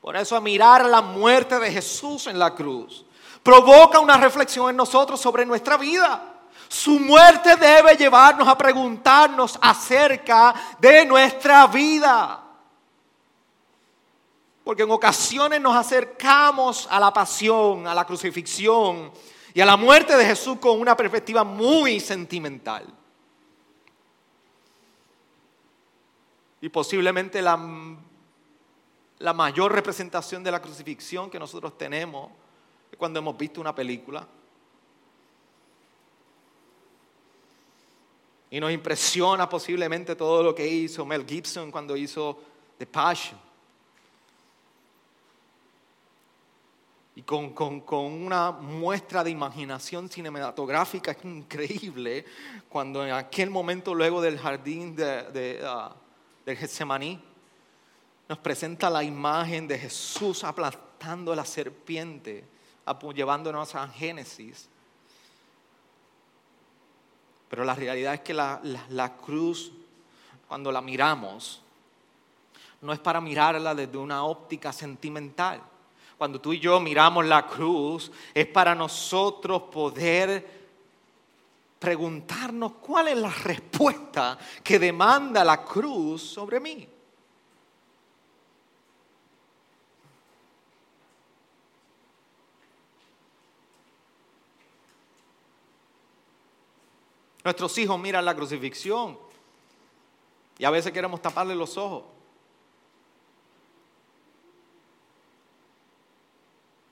[0.00, 3.04] Por eso a mirar la muerte de Jesús en la cruz
[3.42, 6.32] provoca una reflexión en nosotros sobre nuestra vida.
[6.66, 12.45] Su muerte debe llevarnos a preguntarnos acerca de nuestra vida.
[14.66, 19.12] Porque en ocasiones nos acercamos a la pasión, a la crucifixión
[19.54, 22.84] y a la muerte de Jesús con una perspectiva muy sentimental.
[26.60, 27.56] Y posiblemente la,
[29.20, 32.32] la mayor representación de la crucifixión que nosotros tenemos
[32.90, 34.26] es cuando hemos visto una película.
[38.50, 42.36] Y nos impresiona posiblemente todo lo que hizo Mel Gibson cuando hizo
[42.78, 43.45] The Passion.
[47.16, 52.26] Y con, una muestra de imaginación cinematográfica increíble,
[52.68, 55.94] cuando en aquel momento luego del jardín de, de, uh,
[56.44, 57.18] del Getsemaní,
[58.28, 62.44] nos presenta la imagen de Jesús aplastando la serpiente,
[63.14, 64.68] llevándonos a Génesis.
[67.48, 68.60] Pero la realidad es que la,
[68.90, 69.72] la cruz,
[70.46, 71.62] cuando la miramos,
[72.82, 75.62] no es para mirarla desde una óptica sentimental
[76.18, 80.56] cuando tú y yo miramos la cruz, es para nosotros poder
[81.78, 86.88] preguntarnos cuál es la respuesta que demanda la cruz sobre mí.
[97.44, 99.16] Nuestros hijos miran la crucifixión
[100.58, 102.15] y a veces queremos taparle los ojos.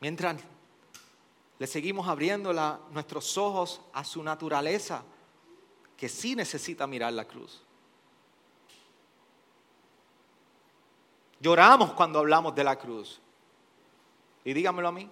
[0.05, 0.37] Mientras
[1.59, 2.53] le seguimos abriendo
[2.91, 5.03] nuestros ojos a su naturaleza,
[5.97, 7.63] que sí necesita mirar la cruz.
[11.41, 13.19] Lloramos cuando hablamos de la cruz.
[14.45, 15.09] Y dígamelo a mí,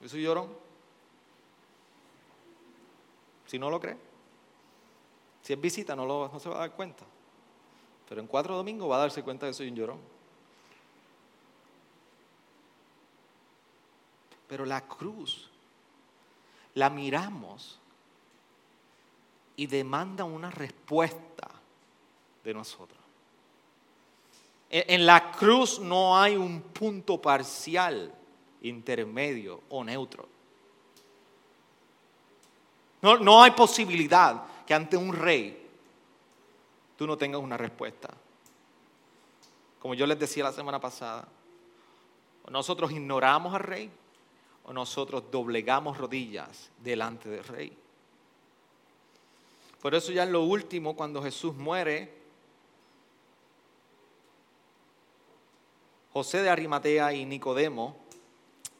[0.00, 0.48] yo soy llorón.
[3.46, 3.96] Si no lo cree,
[5.40, 7.04] si es visita no, se va a dar cuenta.
[8.08, 10.19] Pero en cuatro domingos va a darse cuenta que soy un llorón.
[14.50, 15.48] Pero la cruz
[16.74, 17.78] la miramos
[19.54, 21.48] y demanda una respuesta
[22.42, 22.98] de nosotros.
[24.68, 28.12] En la cruz no hay un punto parcial,
[28.62, 30.26] intermedio o neutro.
[33.02, 35.64] No, no hay posibilidad que ante un rey
[36.96, 38.08] tú no tengas una respuesta.
[39.78, 41.28] Como yo les decía la semana pasada,
[42.48, 43.90] nosotros ignoramos al rey
[44.72, 47.76] nosotros doblegamos rodillas delante del rey.
[49.80, 52.12] Por eso ya en lo último, cuando Jesús muere,
[56.12, 57.96] José de Arimatea y Nicodemo,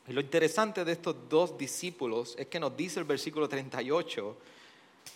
[0.07, 4.37] y lo interesante de estos dos discípulos es que nos dice el versículo 38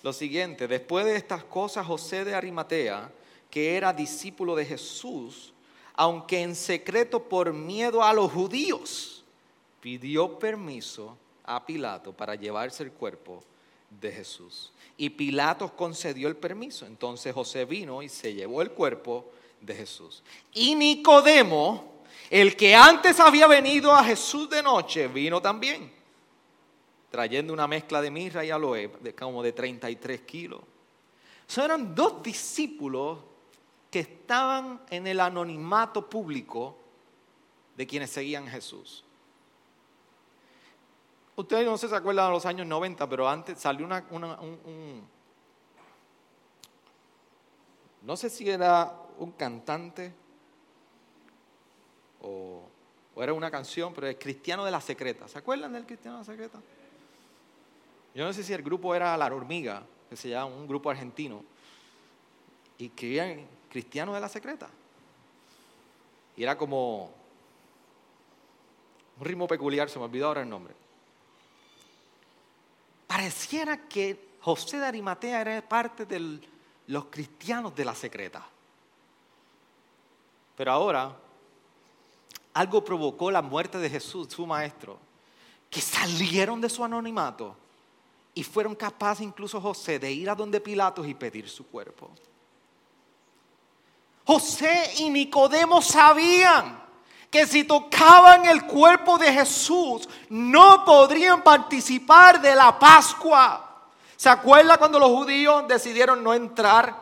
[0.02, 3.10] lo siguiente, después de estas cosas José de Arimatea,
[3.50, 5.52] que era discípulo de Jesús,
[5.94, 9.13] aunque en secreto por miedo a los judíos,
[9.84, 11.14] pidió permiso
[11.44, 13.44] a Pilato para llevarse el cuerpo
[13.90, 14.72] de Jesús.
[14.96, 16.86] Y Pilato concedió el permiso.
[16.86, 19.30] Entonces José vino y se llevó el cuerpo
[19.60, 20.22] de Jesús.
[20.54, 25.92] Y Nicodemo, el que antes había venido a Jesús de noche, vino también,
[27.10, 30.62] trayendo una mezcla de mirra y aloe, de como de 33 kilos.
[31.46, 33.18] Son eran dos discípulos
[33.90, 36.74] que estaban en el anonimato público
[37.76, 39.03] de quienes seguían Jesús.
[41.36, 45.02] Ustedes no se acuerdan de los años 90, pero antes salió una, un,
[48.02, 50.12] no sé si era un cantante
[52.22, 52.68] o,
[53.16, 55.26] era una canción, pero el Cristiano de la Secreta.
[55.26, 56.60] ¿Se acuerdan del Cristiano de la Secreta?
[58.14, 61.44] Yo no sé si el grupo era La Hormiga, que se llama un grupo argentino,
[62.78, 64.68] y era Cristiano de la Secreta.
[66.36, 67.10] Y era como
[69.18, 70.83] un ritmo peculiar, se me olvidó ahora el nombre
[73.14, 76.40] pareciera que José de Arimatea era parte de
[76.88, 78.44] los cristianos de la secreta.
[80.56, 81.16] Pero ahora,
[82.54, 84.98] algo provocó la muerte de Jesús, su maestro,
[85.70, 87.54] que salieron de su anonimato
[88.34, 92.10] y fueron capaces incluso José de ir a donde Pilatos y pedir su cuerpo.
[94.24, 96.83] José y Nicodemo sabían
[97.30, 103.82] que si tocaban el cuerpo de Jesús no podrían participar de la Pascua.
[104.16, 106.96] ¿Se acuerda cuando los judíos decidieron no entrar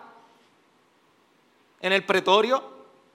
[1.80, 2.62] en el pretorio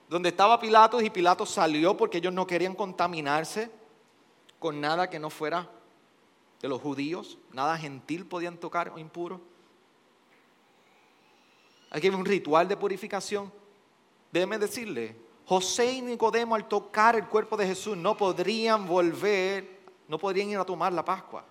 [0.08, 3.72] donde estaba Pilatos y Pilatos salió porque ellos no querían contaminarse
[4.60, 5.70] con nada que no fuera
[6.62, 9.42] de los judíos, nada gentil podían tocar o impuro?
[11.90, 13.52] Aquí hay un ritual de purificación.
[14.32, 15.16] Déjeme decirle,
[15.48, 19.80] José y Nicodemo al tocar el cuerpo de Jesús no podrían volver,
[20.10, 21.46] no podrían ir a tomar la Pascua.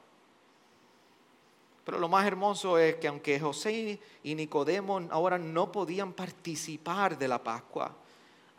[1.82, 7.26] Pero lo más hermoso es que aunque José y Nicodemo ahora no podían participar de
[7.26, 7.96] la Pascua,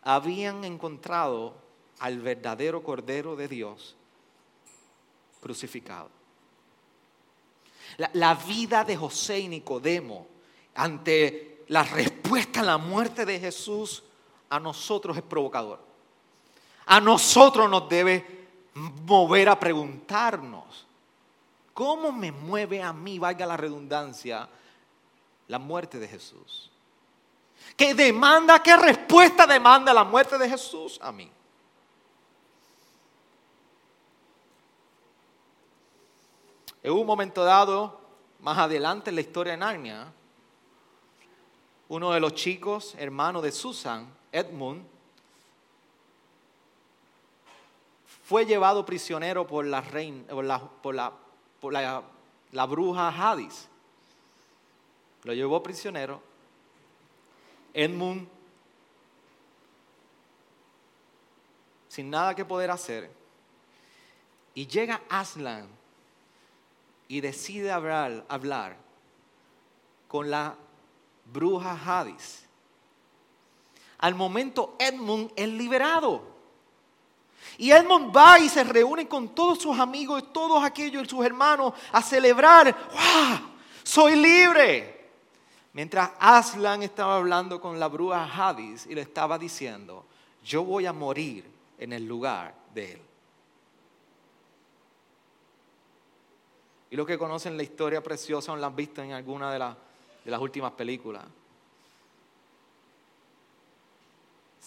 [0.02, 1.54] habían encontrado
[2.00, 3.96] al verdadero Cordero de Dios
[5.40, 6.10] crucificado.
[7.98, 10.28] La, la, vida de José y Nicodemo
[10.74, 14.04] ante la respuesta a la muerte de Jesús
[14.50, 15.80] a nosotros es provocador.
[16.86, 20.86] A nosotros nos debe mover a preguntarnos,
[21.74, 24.48] ¿cómo me mueve a mí, valga la redundancia,
[25.48, 26.70] la muerte de Jesús?
[27.76, 31.30] ¿Qué demanda, qué respuesta demanda la muerte de Jesús a mí?
[36.84, 38.00] En un momento dado,
[38.40, 40.14] más adelante en la historia de Narnia,
[41.90, 44.84] uno de los chicos, hermano de Susan, Edmund,
[48.24, 50.26] fue llevado prisionero por la, reina,
[50.82, 52.04] por la,
[52.52, 53.68] la bruja Hadis.
[55.24, 56.22] Lo llevó prisionero.
[57.74, 58.28] Edmund,
[61.88, 63.10] sin nada que poder hacer,
[64.56, 65.68] y llega Aslan
[67.08, 68.76] y decide hablar, hablar
[70.08, 70.56] con la
[71.26, 72.47] bruja Hadis.
[74.00, 76.22] Al momento Edmund es liberado.
[77.58, 82.02] Y Edmond va y se reúne con todos sus amigos, todos aquellos, sus hermanos, a
[82.02, 82.76] celebrar.
[82.92, 83.50] ¡Wow!
[83.84, 84.98] ¡Soy libre!
[85.74, 90.06] Mientras Aslan estaba hablando con la bruja Hadis y le estaba diciendo,
[90.44, 91.46] yo voy a morir
[91.78, 93.02] en el lugar de él.
[96.90, 99.60] Y los que conocen la historia preciosa o la han visto en alguna de
[100.26, 101.24] las últimas películas,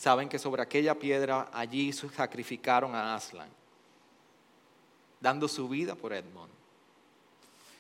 [0.01, 3.51] saben que sobre aquella piedra allí sacrificaron a Aslan,
[5.21, 6.51] dando su vida por Edmond.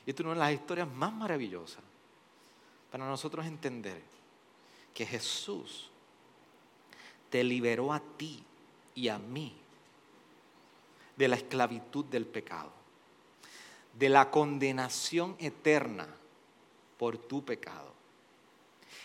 [0.05, 1.83] Y esto es una de las historias más maravillosas
[2.93, 4.03] para nosotros entender
[4.93, 5.89] que Jesús
[7.31, 8.45] te liberó a ti
[8.95, 9.57] y a mí
[11.16, 12.81] de la esclavitud del pecado
[13.99, 16.07] de la condenación eterna
[16.99, 17.93] por tu pecado.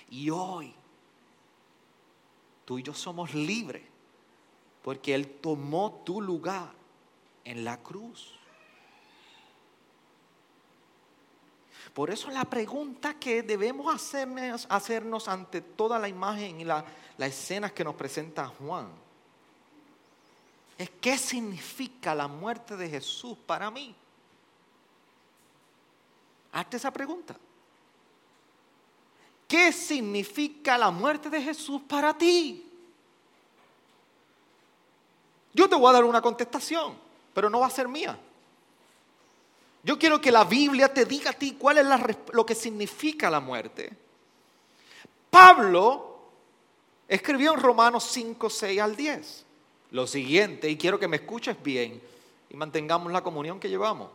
[0.10, 0.74] Y hoy
[2.66, 3.84] tú y yo somos libres
[4.84, 6.72] porque Él tomó tu lugar
[7.44, 8.34] en la cruz.
[11.94, 16.84] Por eso la pregunta que debemos hacernos, hacernos ante toda la imagen y las
[17.20, 18.90] escenas que nos presenta Juan
[20.78, 23.96] es qué significa la muerte de Jesús para mí.
[26.52, 27.36] Hazte esa pregunta.
[29.56, 32.70] ¿Qué significa la muerte de Jesús para ti?
[35.54, 36.94] Yo te voy a dar una contestación,
[37.34, 38.20] pero no va a ser mía.
[39.82, 41.86] Yo quiero que la Biblia te diga a ti cuál es
[42.34, 43.94] lo que significa la muerte.
[45.30, 46.20] Pablo
[47.08, 49.46] escribió en Romanos 5, 6 al 10
[49.92, 52.02] lo siguiente, y quiero que me escuches bien
[52.50, 54.12] y mantengamos la comunión que llevamos.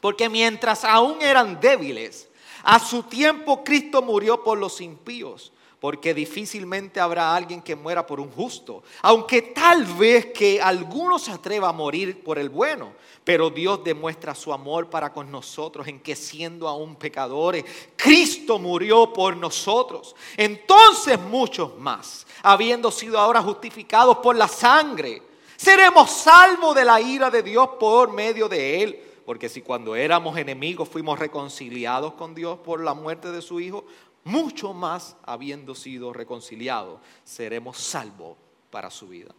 [0.00, 2.29] Porque mientras aún eran débiles,
[2.62, 8.20] a su tiempo Cristo murió por los impíos, porque difícilmente habrá alguien que muera por
[8.20, 12.92] un justo, aunque tal vez que alguno se atreva a morir por el bueno,
[13.24, 17.64] pero Dios demuestra su amor para con nosotros en que siendo aún pecadores,
[17.96, 20.14] Cristo murió por nosotros.
[20.36, 25.22] Entonces muchos más, habiendo sido ahora justificados por la sangre,
[25.56, 30.36] seremos salvos de la ira de Dios por medio de él porque si cuando éramos
[30.36, 33.84] enemigos fuimos reconciliados con Dios por la muerte de su Hijo,
[34.24, 38.36] mucho más habiendo sido reconciliados, seremos salvos
[38.72, 39.32] para su vida.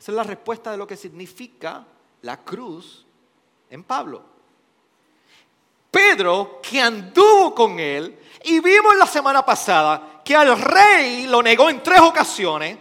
[0.00, 1.86] Esa es la respuesta de lo que significa
[2.22, 3.06] la cruz
[3.70, 4.20] en Pablo.
[5.88, 11.70] Pedro, que anduvo con él, y vimos la semana pasada que al rey lo negó
[11.70, 12.76] en tres ocasiones,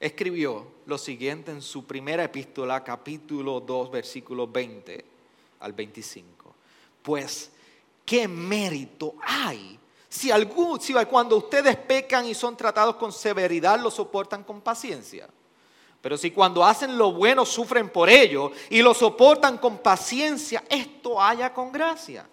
[0.00, 5.04] escribió lo siguiente en su primera epístola, capítulo 2, versículo 20
[5.60, 6.52] al 25.
[7.00, 7.52] Pues,
[8.04, 9.78] ¿qué mérito hay?
[10.08, 15.28] Si, algún, si cuando ustedes pecan y son tratados con severidad, lo soportan con paciencia.
[16.02, 21.22] Pero si cuando hacen lo bueno sufren por ello y lo soportan con paciencia, esto
[21.22, 22.28] haya con gracia.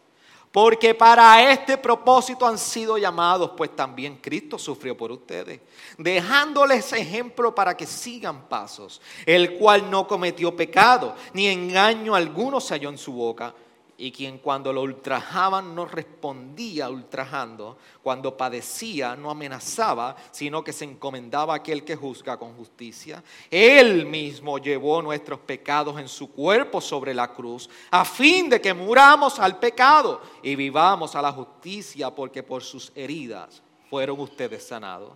[0.51, 5.59] Porque para este propósito han sido llamados, pues también Cristo sufrió por ustedes,
[5.97, 12.73] dejándoles ejemplo para que sigan pasos, el cual no cometió pecado, ni engaño alguno se
[12.73, 13.53] halló en su boca
[13.99, 20.85] y quien cuando lo ultrajaban no respondía ultrajando, cuando padecía no amenazaba, sino que se
[20.85, 23.23] encomendaba a aquel que juzga con justicia.
[23.49, 28.73] Él mismo llevó nuestros pecados en su cuerpo sobre la cruz, a fin de que
[28.73, 35.13] muramos al pecado y vivamos a la justicia, porque por sus heridas fueron ustedes sanados.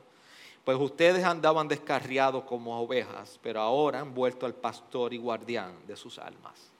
[0.65, 5.95] Pues ustedes andaban descarriados como ovejas, pero ahora han vuelto al pastor y guardián de
[5.95, 6.70] sus almas.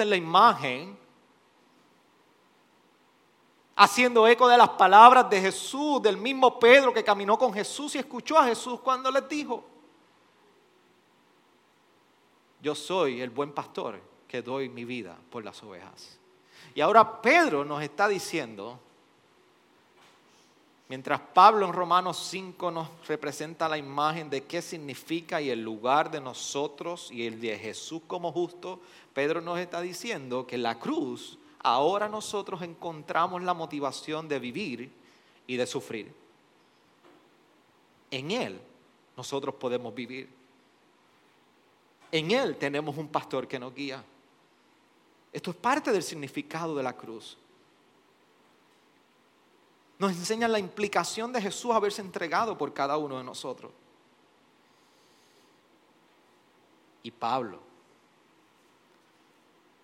[0.00, 0.98] Esta es la imagen
[3.76, 7.98] haciendo eco de las palabras de Jesús, del mismo Pedro que caminó con Jesús y
[7.98, 9.62] escuchó a Jesús cuando les dijo,
[12.62, 16.18] yo soy el buen pastor que doy mi vida por las ovejas.
[16.74, 18.80] Y ahora Pedro nos está diciendo,
[20.90, 26.10] Mientras Pablo en Romanos 5 nos representa la imagen de qué significa y el lugar
[26.10, 28.80] de nosotros y el de Jesús como justo,
[29.14, 34.90] Pedro nos está diciendo que la cruz ahora nosotros encontramos la motivación de vivir
[35.46, 36.12] y de sufrir.
[38.10, 38.60] En Él
[39.16, 40.28] nosotros podemos vivir.
[42.10, 44.02] En Él tenemos un pastor que nos guía.
[45.32, 47.38] Esto es parte del significado de la cruz
[50.00, 53.70] nos enseña la implicación de Jesús haberse entregado por cada uno de nosotros.
[57.02, 57.60] Y Pablo,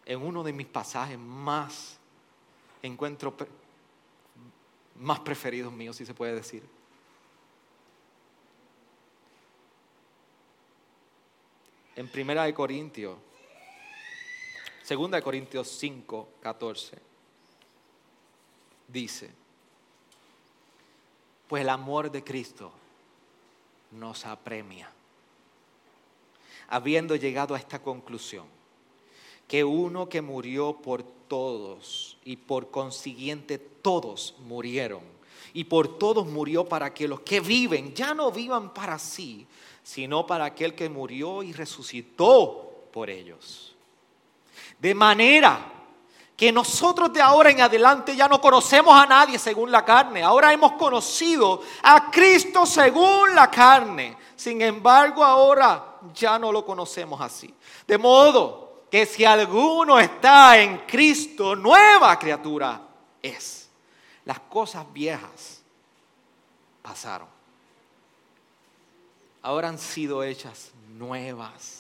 [0.06, 1.98] en uno de mis pasajes más
[2.82, 3.36] encuentro
[4.94, 6.66] más preferidos míos, si se puede decir.
[11.94, 13.18] En Primera de Corintios,
[14.82, 16.98] Segunda de Corintios 5, 14,
[18.88, 19.45] dice,
[21.48, 22.72] pues el amor de Cristo
[23.92, 24.90] nos apremia,
[26.68, 28.46] habiendo llegado a esta conclusión,
[29.46, 35.02] que uno que murió por todos y por consiguiente todos murieron,
[35.54, 39.46] y por todos murió para que los que viven ya no vivan para sí,
[39.82, 43.74] sino para aquel que murió y resucitó por ellos.
[44.80, 45.75] De manera
[46.36, 50.22] que nosotros de ahora en adelante ya no conocemos a nadie según la carne.
[50.22, 54.18] Ahora hemos conocido a Cristo según la carne.
[54.36, 57.54] Sin embargo, ahora ya no lo conocemos así.
[57.86, 62.82] De modo que si alguno está en Cristo, nueva criatura
[63.22, 63.70] es.
[64.26, 65.62] Las cosas viejas
[66.82, 67.28] pasaron.
[69.40, 71.75] Ahora han sido hechas nuevas.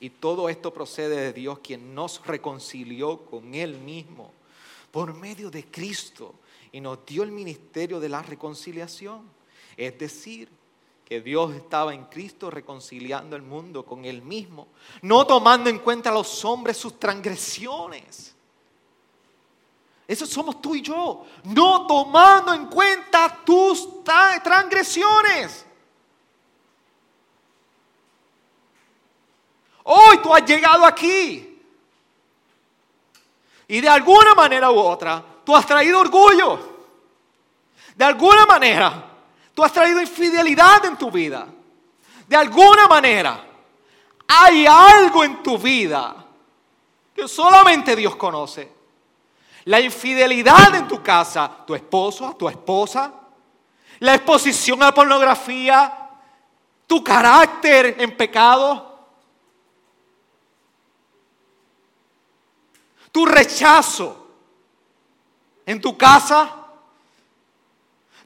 [0.00, 4.32] Y todo esto procede de Dios, quien nos reconcilió con Él mismo
[4.90, 6.34] por medio de Cristo
[6.72, 9.22] y nos dio el ministerio de la reconciliación.
[9.76, 10.48] Es decir,
[11.04, 14.68] que Dios estaba en Cristo reconciliando el mundo con Él mismo,
[15.02, 18.34] no tomando en cuenta a los hombres sus transgresiones.
[20.06, 25.66] Eso somos tú y yo, no tomando en cuenta tus transgresiones.
[29.84, 31.46] Hoy tú has llegado aquí.
[33.68, 36.58] Y de alguna manera u otra, tú has traído orgullo.
[37.94, 39.04] De alguna manera,
[39.54, 41.46] tú has traído infidelidad en tu vida.
[42.26, 43.44] De alguna manera,
[44.26, 46.16] hay algo en tu vida
[47.14, 48.72] que solamente Dios conoce.
[49.64, 53.12] La infidelidad en tu casa, tu esposo, tu esposa,
[54.00, 56.08] la exposición a pornografía,
[56.86, 58.89] tu carácter en pecado,
[63.12, 64.26] tu rechazo
[65.66, 66.56] en tu casa,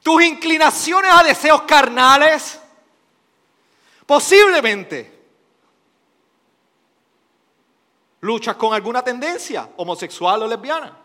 [0.01, 2.59] tus inclinaciones a deseos carnales,
[4.05, 5.13] posiblemente
[8.21, 10.97] luchas con alguna tendencia homosexual o lesbiana.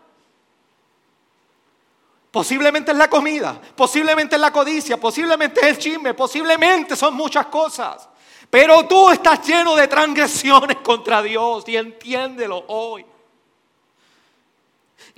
[2.31, 7.47] Posiblemente es la comida, posiblemente es la codicia, posiblemente es el chisme, posiblemente son muchas
[7.47, 8.07] cosas.
[8.49, 13.05] Pero tú estás lleno de transgresiones contra Dios y entiéndelo hoy.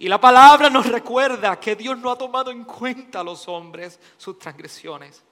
[0.03, 3.97] Y la palabra nos recuerda que Dios no ha tomado en cuenta a los hombres
[4.17, 5.23] sus transgresiones.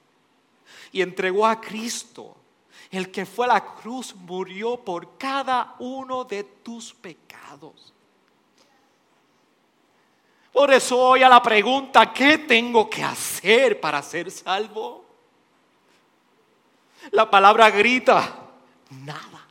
[0.92, 2.34] Y entregó a Cristo,
[2.90, 7.92] el que fue a la cruz, murió por cada uno de tus pecados.
[10.50, 15.04] Por eso hoy a la pregunta, ¿qué tengo que hacer para ser salvo?
[17.10, 18.38] La palabra grita,
[18.88, 19.46] nada,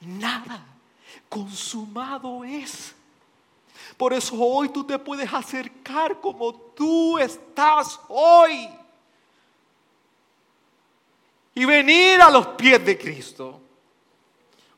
[0.00, 0.64] nada,
[1.28, 2.94] consumado es.
[3.98, 8.70] Por eso hoy tú te puedes acercar como tú estás hoy.
[11.54, 13.60] Y venir a los pies de Cristo.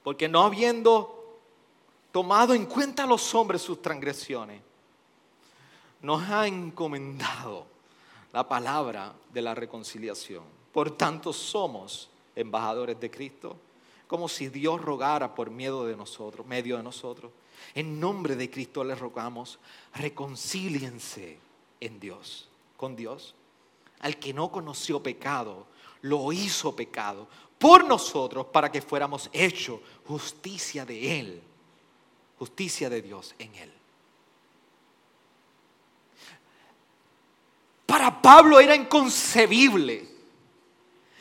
[0.02, 1.38] Porque no habiendo
[2.10, 4.62] tomado en cuenta a los hombres sus transgresiones,
[6.00, 7.66] nos ha encomendado
[8.32, 10.44] la palabra de la reconciliación.
[10.72, 13.56] Por tanto, somos embajadores de Cristo,
[14.10, 17.30] como si Dios rogara por miedo de nosotros, medio de nosotros.
[17.76, 19.60] En nombre de Cristo les rogamos,
[19.94, 21.38] reconcíliense
[21.78, 23.36] en Dios, con Dios.
[24.00, 25.64] Al que no conoció pecado,
[26.00, 31.42] lo hizo pecado por nosotros para que fuéramos hechos justicia de Él,
[32.36, 33.72] justicia de Dios en Él.
[37.86, 40.08] Para Pablo era inconcebible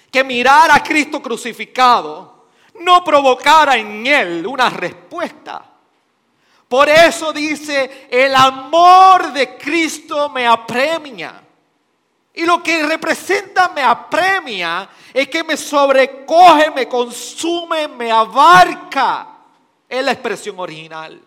[0.09, 2.38] que mirar a Cristo crucificado
[2.79, 5.69] no provocara en él una respuesta
[6.69, 11.41] por eso dice, el amor de Cristo me apremia.
[12.31, 19.29] Y lo que representa me apremia es que me sobrecoge, me consume, me abarca.
[19.89, 21.19] Es la expresión original.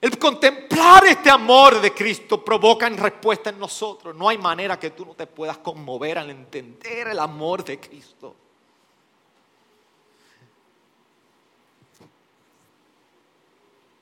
[0.00, 4.16] El contemplar este amor de Cristo provoca en respuesta en nosotros.
[4.16, 8.34] No hay manera que tú no te puedas conmover al entender el amor de Cristo.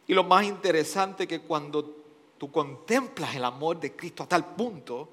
[0.07, 1.97] Y lo más interesante que cuando
[2.39, 5.11] tú contemplas el amor de Cristo a tal punto,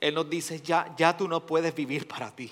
[0.00, 2.50] Él nos dice, ya, ya tú no puedes vivir para ti.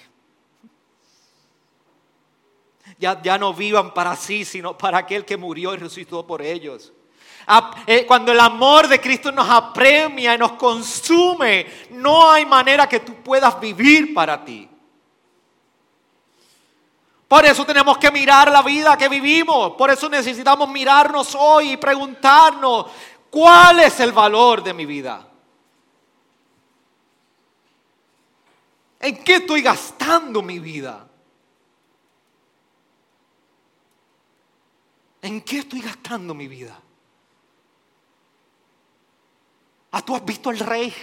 [2.97, 6.93] Ya, ya no vivan para sí, sino para aquel que murió y resucitó por ellos.
[7.87, 13.01] Eh, cuando el amor de Cristo nos apremia y nos consume, no hay manera que
[13.01, 14.69] tú puedas vivir para ti.
[17.27, 19.73] Por eso tenemos que mirar la vida que vivimos.
[19.73, 22.87] Por eso necesitamos mirarnos hoy y preguntarnos,
[23.31, 25.29] ¿cuál es el valor de mi vida?
[29.01, 31.07] ¿En qué estoy gastando mi vida?
[35.23, 36.81] ¿En qué estoy gastando mi vida?
[39.91, 40.95] ¿Ah, tú has visto al rey?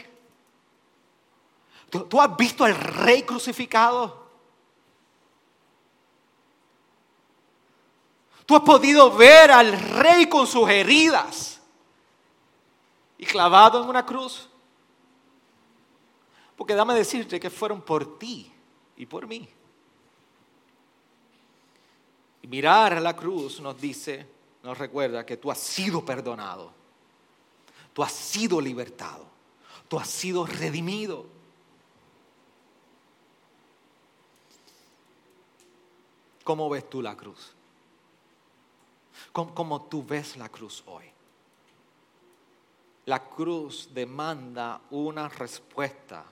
[1.89, 4.27] ¿Tú, has visto al rey crucificado?
[8.45, 11.59] Tú has podido ver al rey con sus heridas
[13.17, 14.47] y clavado en una cruz.
[16.55, 18.51] Porque dame decirte que fueron por ti
[18.95, 19.47] y por mí.
[22.41, 24.27] Y mirar a la cruz nos dice,
[24.63, 26.76] nos recuerda que tú has sido perdonado.
[27.97, 29.25] Tú has sido libertado.
[29.87, 31.25] Tú has sido redimido.
[36.43, 37.55] ¿Cómo ves tú la cruz?
[39.31, 41.05] ¿Cómo, ¿Cómo, tú ves la cruz hoy?
[43.07, 46.23] La cruz demanda una respuesta